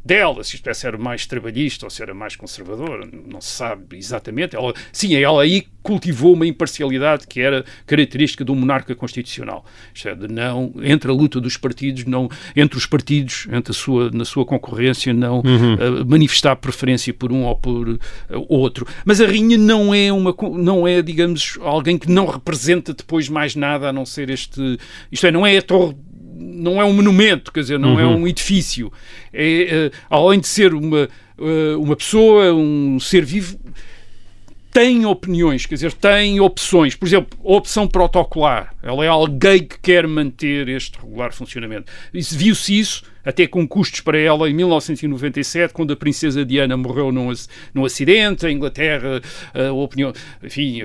[0.04, 3.50] dela, se isto é, se era mais trabalhista ou se era mais conservadora, não se
[3.50, 4.54] sabe exatamente.
[4.54, 9.64] Ela, sim, ela aí cultivou uma imparcialidade que era característica do monarca constitucional.
[9.94, 13.74] Isto é, de não, entre a luta dos partidos, não, entre os partidos, entre a
[13.74, 17.98] sua, na sua concorrência, não uh, manifestar preferência por um ou por uh,
[18.48, 18.86] outro.
[19.04, 23.54] Mas a rainha não é uma, não é, digamos, alguém que não representa depois mais
[23.54, 24.78] nada a não ser este,
[25.12, 25.94] isto é, não é a torre
[26.36, 28.92] não é um monumento, quer dizer, não é um edifício.
[29.32, 31.08] É, eh, além de ser uma,
[31.38, 33.58] eh, uma pessoa, um ser vivo,
[34.72, 36.96] tem opiniões, quer dizer, tem opções.
[36.96, 38.74] Por exemplo, a opção protocolar.
[38.82, 41.90] Ela é alguém que quer manter este regular funcionamento.
[42.12, 47.32] Viu-se isso até com custos para ela em 1997, quando a princesa Diana morreu num,
[47.72, 49.20] num acidente, a Inglaterra,
[49.54, 50.12] a opinião,
[50.42, 50.82] enfim,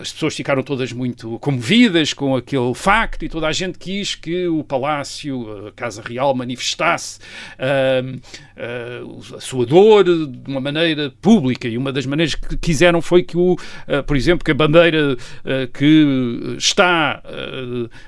[0.00, 4.46] as pessoas ficaram todas muito comovidas com aquele facto e toda a gente quis que
[4.46, 7.18] o Palácio, a Casa Real, manifestasse
[7.58, 11.66] uh, uh, a sua dor de uma maneira pública.
[11.66, 15.16] E uma das maneiras que quiseram foi que, o, uh, por exemplo, que a bandeira
[15.72, 17.22] que está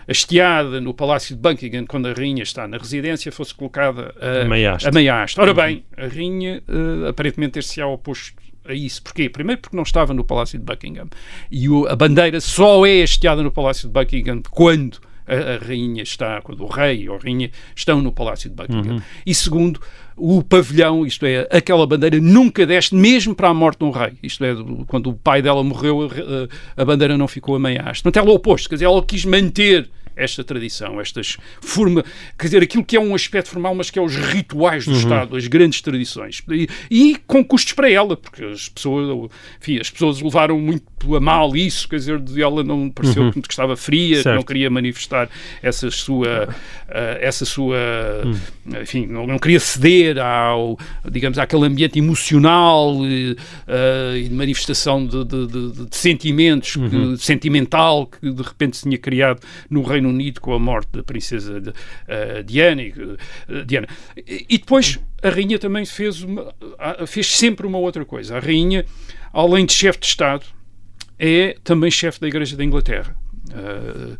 [0.06, 4.76] hasteada no Palácio de Buckingham quando a rainha está na residência fosse colocada a, meia
[4.84, 5.40] a meia haste.
[5.40, 9.02] Ora bem, a rainha uh, aparentemente ter-se-á oposto a isso.
[9.02, 9.28] Porquê?
[9.28, 11.08] Primeiro porque não estava no Palácio de Buckingham.
[11.50, 16.02] E o, a bandeira só é hasteada no Palácio de Buckingham quando a, a, rainha
[16.02, 18.96] está, quando o rei ou a rainha estão no Palácio de Buckingham.
[18.96, 19.02] Uhum.
[19.24, 19.80] E segundo,
[20.16, 24.12] o pavilhão, isto é, aquela bandeira nunca desce, mesmo para a morte de um rei.
[24.22, 24.54] Isto é,
[24.86, 26.02] quando o pai dela morreu,
[26.76, 28.02] a, a bandeira não ficou a meia haste.
[28.02, 32.04] Portanto, ela é o oposto, quer dizer, ela quis manter esta tradição, estas forma,
[32.38, 34.98] quer dizer, aquilo que é um aspecto formal, mas que é os rituais do uhum.
[34.98, 36.42] Estado, as grandes tradições.
[36.50, 40.84] E, e, com custos para ela, porque as pessoas, enfim, as pessoas levaram muito
[41.16, 43.32] a mal isso, quer dizer, de ela não pareceu uhum.
[43.32, 44.28] que estava fria, certo.
[44.28, 45.28] que não queria manifestar
[45.62, 47.76] essa sua, uh, essa sua,
[48.24, 48.80] uhum.
[48.82, 50.78] enfim, não, não, queria ceder ao,
[51.10, 57.16] digamos, àquele ambiente emocional uh, e de manifestação de, de, de, de sentimentos, uhum.
[57.16, 61.02] que, sentimental que de repente se tinha criado no Reino Unido com a morte da
[61.02, 62.82] princesa de, uh, Diana,
[63.66, 63.88] Diana.
[64.16, 66.52] E, depois a rainha também fez, uma,
[67.06, 68.36] fez sempre uma outra coisa.
[68.36, 68.84] A rainha,
[69.32, 70.44] além de chefe de Estado,
[71.22, 73.14] é também chefe da Igreja da Inglaterra.
[73.48, 74.18] Uh,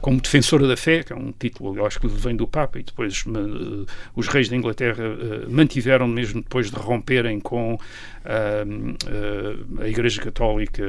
[0.00, 2.82] como defensora da fé, que é um título, eu acho que vem do Papa, e
[2.82, 5.04] depois uh, os reis da Inglaterra
[5.48, 7.78] mantiveram, mesmo depois de romperem com
[9.80, 10.82] a Igreja Católica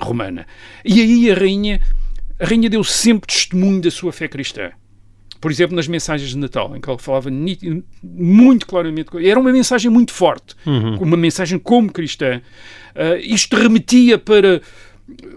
[0.00, 0.46] Romana.
[0.84, 1.80] E aí a rainha
[2.38, 4.70] a rainha deu sempre testemunho da sua fé cristã.
[5.40, 7.30] Por exemplo, nas mensagens de Natal, em que ela falava
[8.02, 10.96] muito claramente, era uma mensagem muito forte, uhum.
[10.96, 12.40] uma mensagem como cristã.
[12.94, 14.60] Uh, isto remetia para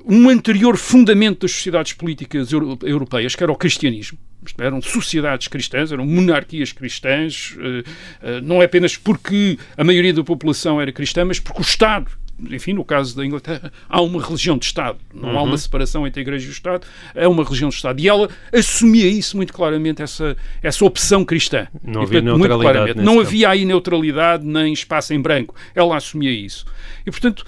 [0.06, 4.18] um anterior fundamento das sociedades políticas europeias, que era o cristianismo.
[4.58, 10.24] Eram sociedades cristãs, eram monarquias cristãs, uh, uh, não é apenas porque a maioria da
[10.24, 12.12] população era cristã, mas porque o Estado
[12.50, 14.98] enfim, no caso da Inglaterra, há uma religião de Estado.
[15.14, 15.38] Não uhum.
[15.38, 15.58] há uma uhum.
[15.58, 18.00] separação entre a Igreja e o Estado, é uma religião de Estado.
[18.00, 21.68] E ela assumia isso muito claramente, essa, essa opção cristã.
[21.84, 23.02] Não havia portanto, neutralidade.
[23.02, 25.56] Não havia aí neutralidade nem espaço em branco.
[25.76, 26.66] Ela assumia isso.
[27.06, 27.46] E, portanto,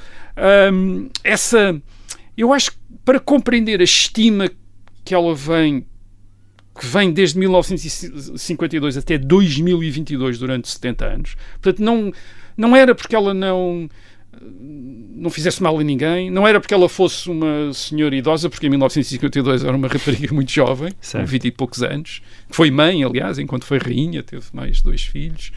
[0.71, 1.81] hum, essa.
[2.37, 4.49] Eu acho que para compreender a estima
[5.03, 5.85] que ela vem
[6.79, 11.35] que vem desde 1952 até 2022 durante 70 anos.
[11.61, 12.11] Portanto, não,
[12.57, 13.87] não era porque ela não
[14.41, 16.29] não fizesse mal a ninguém.
[16.29, 20.51] Não era porque ela fosse uma senhora idosa, porque em 1952 era uma rapariga muito
[20.51, 22.21] jovem, com 20 e poucos anos.
[22.49, 25.51] Foi mãe, aliás, enquanto foi rainha, teve mais dois filhos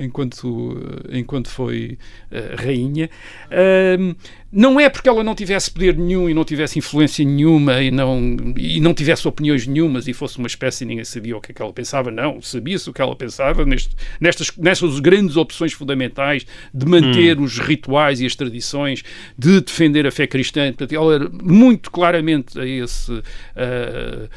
[0.00, 0.76] enquanto,
[1.10, 1.98] enquanto foi
[2.30, 3.10] uh, rainha.
[3.46, 4.16] Uh,
[4.52, 8.36] não é porque ela não tivesse poder nenhum e não tivesse influência nenhuma e não,
[8.56, 11.54] e não tivesse opiniões nenhumas e fosse uma espécie e ninguém sabia o que é
[11.54, 12.10] que ela pensava.
[12.10, 16.44] Não, sabia-se o que ela pensava neste, nestas, nestas grandes opções fundamentais
[16.74, 17.44] de manter hum.
[17.44, 19.04] os rituais e as tradições,
[19.38, 20.66] de defender a fé cristã.
[20.68, 23.12] Portanto, ela era muito claramente a esse.
[23.12, 24.28] Uh,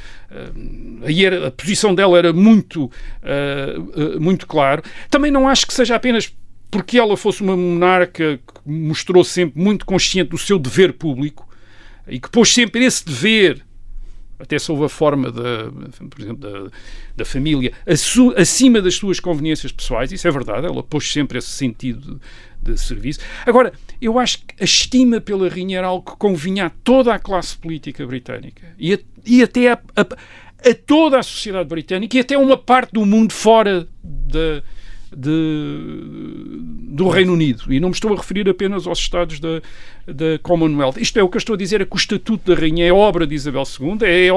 [1.04, 4.84] aí era, a posição dela era muito, uh, uh, muito claro.
[5.10, 6.32] Também não acho que seja apenas
[6.74, 11.48] porque ela fosse uma monarca que mostrou sempre muito consciente do seu dever público
[12.08, 13.64] e que pôs sempre esse dever
[14.40, 15.72] até sob a forma da,
[16.10, 16.72] por exemplo, da,
[17.16, 17.72] da família,
[18.36, 22.20] acima das suas conveniências pessoais, isso é verdade, ela pôs sempre esse sentido
[22.60, 23.20] de, de, serviço.
[23.46, 23.72] Agora,
[24.02, 27.56] eu acho que a estima pela rainha era algo que convinha a toda a classe
[27.56, 32.36] política britânica e, a, e até a, a, a, toda a sociedade britânica e até
[32.36, 34.64] uma parte do mundo fora da
[35.16, 36.60] de,
[36.90, 37.72] do Reino Unido.
[37.74, 39.62] E não me estou a referir apenas aos Estados da,
[40.08, 40.98] da Commonwealth.
[40.98, 42.94] Isto é o que eu estou a dizer, é que o Estatuto da Rainha é
[42.94, 44.28] obra de Isabel II, é,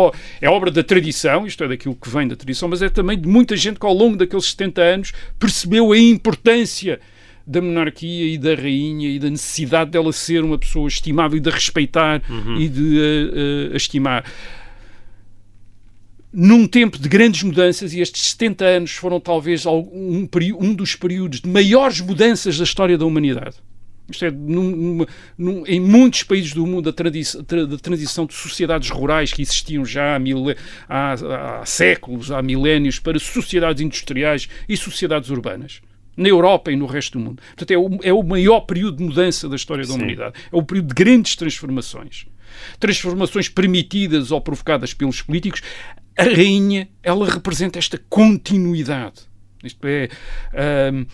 [0.40, 3.28] é obra da tradição, isto é daquilo que vem da tradição, mas é também de
[3.28, 7.00] muita gente que ao longo daqueles 70 anos percebeu a importância
[7.46, 11.48] da monarquia e da rainha e da necessidade dela ser uma pessoa estimável e de
[11.48, 12.56] respeitar uhum.
[12.60, 14.24] e de uh, estimar
[16.38, 20.28] num tempo de grandes mudanças, e estes 70 anos foram talvez um,
[20.60, 23.56] um dos períodos de maiores mudanças da história da humanidade.
[24.10, 25.06] Isto é, num,
[25.38, 29.82] num, em muitos países do mundo, a, tradição, a transição de sociedades rurais que existiam
[29.82, 30.20] já há,
[30.88, 35.80] há, há, séculos, há milénios, para sociedades industriais e sociedades urbanas.
[36.14, 37.42] Na Europa e no resto do mundo.
[37.56, 39.98] Portanto, é o, é o maior período de mudança da história da Sim.
[39.98, 40.34] humanidade.
[40.52, 42.26] É o período de grandes transformações.
[42.78, 45.62] transformações permitidas ou provocadas pelos políticos,
[46.16, 49.22] a rainha, ela representa esta continuidade.
[49.62, 50.08] Isto é,
[50.92, 51.06] hum,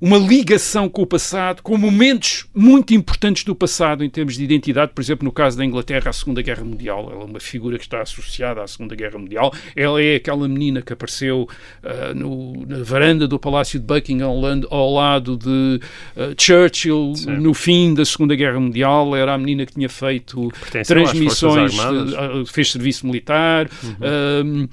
[0.00, 4.92] uma ligação com o passado, com momentos muito importantes do passado em termos de identidade,
[4.94, 7.08] por exemplo, no caso da Inglaterra, a Segunda Guerra Mundial.
[7.10, 9.52] Ela é uma figura que está associada à Segunda Guerra Mundial.
[9.74, 11.48] Ela é aquela menina que apareceu
[11.82, 14.28] uh, no, na varanda do Palácio de Buckingham
[14.70, 15.80] ao lado de
[16.16, 19.16] uh, Churchill no fim da Segunda Guerra Mundial.
[19.16, 20.52] Era a menina que tinha feito
[20.86, 24.68] transmissões, uh, fez serviço militar, uhum.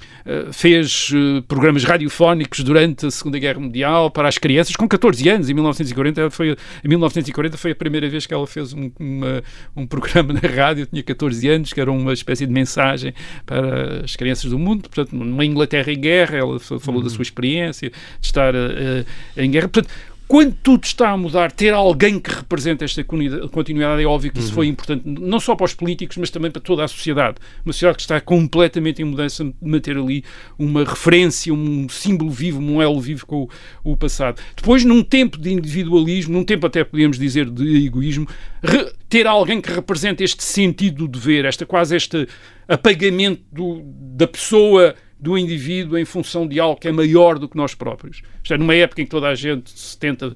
[0.52, 1.10] fez
[1.48, 5.54] programas radiofónicos durante a Segunda Guerra Mundial para as crianças com 14 14 anos, em
[5.54, 9.42] 1940 foi, em 1940 foi a primeira vez que ela fez um, uma,
[9.76, 13.14] um programa na rádio, tinha 14 anos, que era uma espécie de mensagem
[13.46, 17.02] para as crianças do mundo, portanto, numa Inglaterra em guerra, ela falou uhum.
[17.02, 19.04] da sua experiência de estar uh,
[19.36, 19.92] em guerra, portanto,
[20.26, 24.48] quando tudo está a mudar, ter alguém que represente esta continuidade é óbvio que isso
[24.48, 24.54] uhum.
[24.54, 27.36] foi importante, não só para os políticos, mas também para toda a sociedade.
[27.64, 30.24] Uma sociedade que está completamente em mudança, manter ali
[30.58, 33.48] uma referência, um símbolo vivo, um elo vivo com
[33.84, 34.40] o, o passado.
[34.56, 38.26] Depois, num tempo de individualismo, num tempo até podemos dizer de egoísmo,
[39.08, 42.26] ter alguém que represente este sentido do dever, esta quase este
[42.66, 47.56] apagamento do, da pessoa do indivíduo em função de algo que é maior do que
[47.56, 48.22] nós próprios.
[48.42, 50.34] Isto é, numa época em que toda a gente se tenta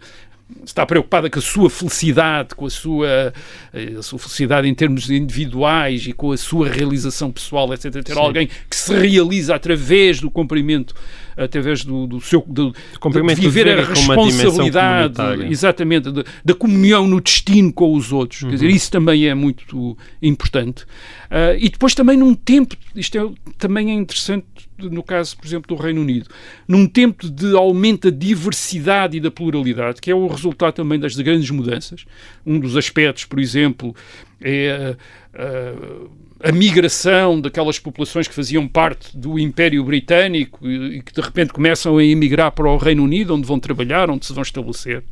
[0.64, 3.34] está preocupada com a sua felicidade, com a sua,
[3.72, 8.02] eh, a sua felicidade em termos individuais e com a sua realização pessoal, etc.
[8.02, 8.18] Ter Sim.
[8.18, 10.94] alguém que se realiza através do cumprimento,
[11.38, 16.10] através do, do seu do, de viver a responsabilidade, exatamente,
[16.44, 18.42] da comunhão no destino com os outros.
[18.42, 18.50] Uhum.
[18.50, 20.82] Quer dizer, isso também é muito importante.
[21.30, 24.46] Uh, e depois também num tempo, isto é, também é interessante
[24.78, 26.28] no caso, por exemplo, do Reino Unido,
[26.66, 31.16] num tempo de aumento da diversidade e da pluralidade, que é o resultado também das
[31.16, 32.04] grandes mudanças.
[32.46, 33.94] Um dos aspectos, por exemplo,
[34.40, 34.96] é
[35.34, 36.08] a,
[36.42, 41.52] a migração daquelas populações que faziam parte do Império Britânico e, e que de repente
[41.52, 45.02] começam a emigrar para o Reino Unido, onde vão trabalhar, onde se vão estabelecer.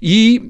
[0.00, 0.40] E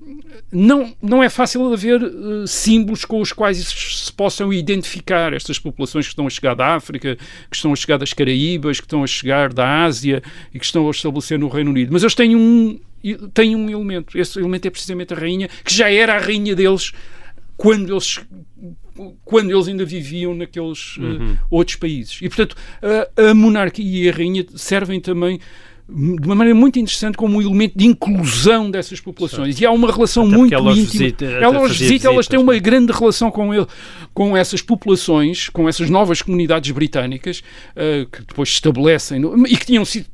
[0.50, 6.04] não, não é fácil haver uh, símbolos com os quais se possam identificar estas populações
[6.06, 7.16] que estão a chegar da África,
[7.50, 10.86] que estão a chegar das Caraíbas, que estão a chegar da Ásia e que estão
[10.88, 11.90] a estabelecer no Reino Unido.
[11.90, 12.78] Mas eles têm um,
[13.32, 14.18] têm um elemento.
[14.18, 16.92] Esse elemento é precisamente a rainha, que já era a rainha deles
[17.56, 18.20] quando eles
[19.24, 21.36] quando eles ainda viviam naqueles uh, uhum.
[21.50, 22.18] outros países.
[22.20, 22.56] E, portanto,
[23.16, 25.40] a, a monarquia e a rainha servem também
[25.88, 29.60] de uma maneira muito interessante como um elemento de inclusão dessas populações.
[29.60, 30.74] E há uma relação Até muito íntima.
[30.74, 33.66] Visita, elas visitam, elas têm uma grande relação com ele,
[34.14, 37.42] com essas populações, com essas novas comunidades britânicas
[37.76, 40.06] uh, que depois se estabelecem no, e que tinham sido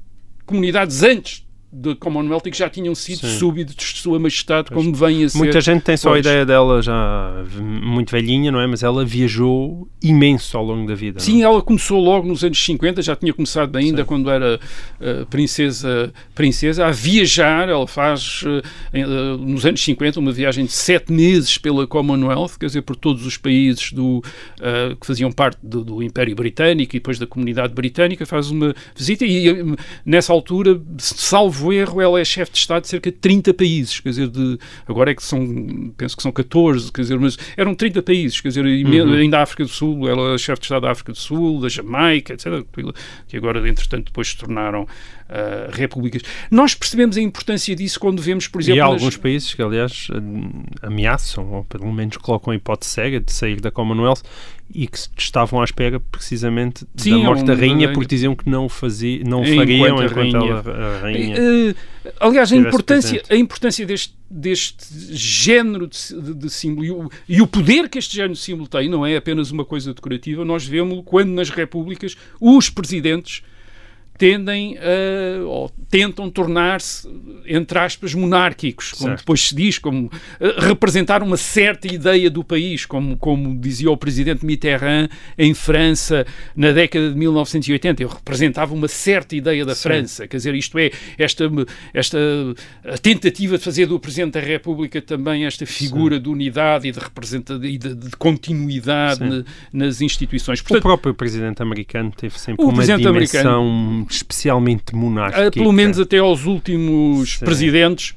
[0.47, 3.39] comunidades antes de Commonwealth e que já tinham sido Sim.
[3.39, 5.37] súbitos de Sua Majestade, como vem a ser.
[5.37, 8.67] Muita gente tem só a ideia dela já muito velhinha, não é?
[8.67, 11.21] Mas ela viajou imenso ao longo da vida.
[11.21, 11.45] Sim, é?
[11.45, 14.07] ela começou logo nos anos 50, já tinha começado ainda Sim.
[14.07, 14.59] quando era
[15.01, 17.69] uh, princesa, princesa a viajar.
[17.69, 18.63] Ela faz uh,
[18.97, 23.27] uh, nos anos 50 uma viagem de sete meses pela Commonwealth, quer dizer, por todos
[23.27, 24.23] os países do,
[25.01, 28.25] que faziam parte do, do, Império Britânico e depois da comunidade britânica.
[28.25, 32.89] Faz uma visita e nessa altura, salvo salvo erro, ela é chefe de Estado de
[32.89, 36.93] cerca de 30 países, quer dizer, de, agora é que são, penso que são 14,
[36.93, 39.13] quer dizer, mas eram 30 países, quer dizer, uhum.
[39.15, 41.69] ainda a África do Sul, ela é chefe de Estado da África do Sul, da
[41.69, 42.65] Jamaica, etc.,
[43.27, 44.87] que agora, entretanto, depois se tornaram
[45.29, 46.23] uh, repúblicas.
[46.51, 48.79] Nós percebemos a importância disso quando vemos, por exemplo...
[48.79, 49.17] E há alguns nas...
[49.17, 50.09] países que, aliás,
[50.83, 54.23] ameaçam, ou pelo menos colocam a hipótese cega de sair da Commonwealth
[54.73, 58.49] e que estavam à espera precisamente Sim, da morte um, da rainha porque diziam que
[58.49, 60.55] não, fazia, não fariam enquanto, enquanto a rainha.
[60.55, 61.75] A rainha uh,
[62.21, 64.85] aliás, a importância, a importância deste, deste
[65.17, 68.69] género de, de, de símbolo e o, e o, poder que este género de símbolo
[68.69, 73.43] tem não é apenas uma coisa decorativa, nós vemos quando nas repúblicas os presidentes
[74.19, 77.09] tendem a, ou tentam tornar-se,
[77.47, 79.21] entre aspas, monárquicos, como certo.
[79.21, 80.11] depois se diz, como
[80.59, 85.09] representar uma certa ideia do país, como, como dizia o presidente Mitterrand
[85.39, 88.03] em França na década de 1980.
[88.03, 89.83] Eu representava uma certa ideia da Sim.
[89.83, 91.45] França, quer dizer, isto é, esta,
[91.95, 92.19] esta
[93.01, 96.23] tentativa de fazer do Presidente da República também esta figura Sim.
[96.23, 100.61] de unidade e de representação e de, de continuidade na, nas instituições.
[100.61, 105.51] Portanto, o próprio Presidente americano teve sempre uma dimensão especialmente monárquica.
[105.51, 107.45] Pelo menos até aos últimos Sim.
[107.45, 108.15] presidentes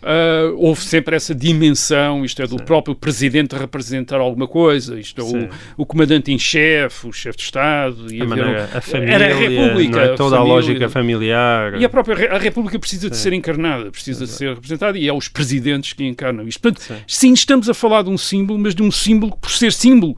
[0.00, 2.64] Uh, houve sempre essa dimensão, isto é, do Sim.
[2.64, 7.44] próprio presidente representar alguma coisa, isto é, o, o comandante em chefe, o chefe de
[7.44, 10.14] Estado, e a, maneira, a família, era a República, é?
[10.14, 11.78] toda a, família, a, lógica familiar.
[11.78, 13.10] E a própria a República precisa Sim.
[13.10, 14.32] de ser encarnada, precisa Sim.
[14.32, 16.62] de ser representada, e é os presidentes que encarnam isto.
[16.62, 19.70] Portanto, sim, estamos a falar de um símbolo, mas de um símbolo que, por ser
[19.70, 20.16] símbolo,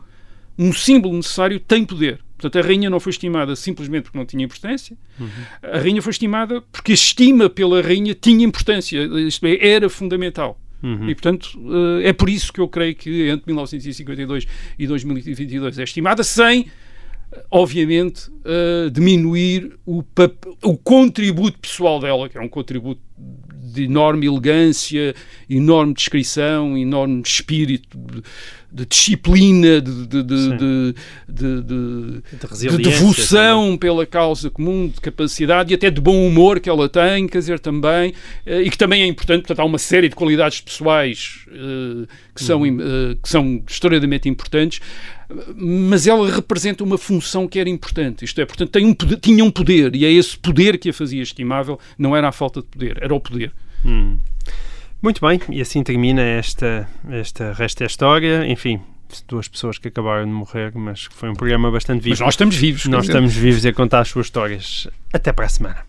[0.56, 2.20] um símbolo necessário, tem poder.
[2.42, 4.96] Portanto, a rainha não foi estimada simplesmente porque não tinha importância.
[5.20, 5.28] Uhum.
[5.62, 10.60] A rainha foi estimada porque a estima pela rainha tinha importância, isto é, era fundamental.
[10.82, 11.08] Uhum.
[11.08, 11.48] E, portanto,
[12.02, 16.66] eh, é por isso que eu creio que entre 1952 e 2022 é estimada, sem,
[17.48, 20.02] obviamente, uh, diminuir o,
[20.64, 25.14] o contributo pessoal dela, que é um contributo de enorme elegância,
[25.48, 27.96] enorme descrição, enorme espírito
[28.72, 30.94] de, disciplina, de, de, de,
[31.28, 37.26] de devoção pela causa comum, de capacidade e até de bom humor que ela tem,
[37.26, 38.14] quer dizer, também,
[38.46, 42.42] eh, e que também é importante, portanto, há uma série de qualidades pessoais uh, que,
[42.42, 42.76] são, uhum.
[42.76, 44.80] uh, que são extraordinariamente importantes,
[45.54, 49.44] mas ela representa uma função que era importante, isto é, portanto, tem um poder, tinha
[49.44, 52.66] um poder, e é esse poder que a fazia estimável, não era a falta de
[52.68, 53.52] poder, era o poder.
[53.84, 54.18] Hum.
[55.02, 58.46] Muito bem, e assim termina esta, esta resta história.
[58.46, 58.80] Enfim,
[59.26, 62.10] duas pessoas que acabaram de morrer, mas foi um programa bastante vivo.
[62.10, 62.86] Mas nós estamos vivos.
[62.86, 64.86] Nós estamos vivos e a contar as suas histórias.
[65.12, 65.84] Até para a semana.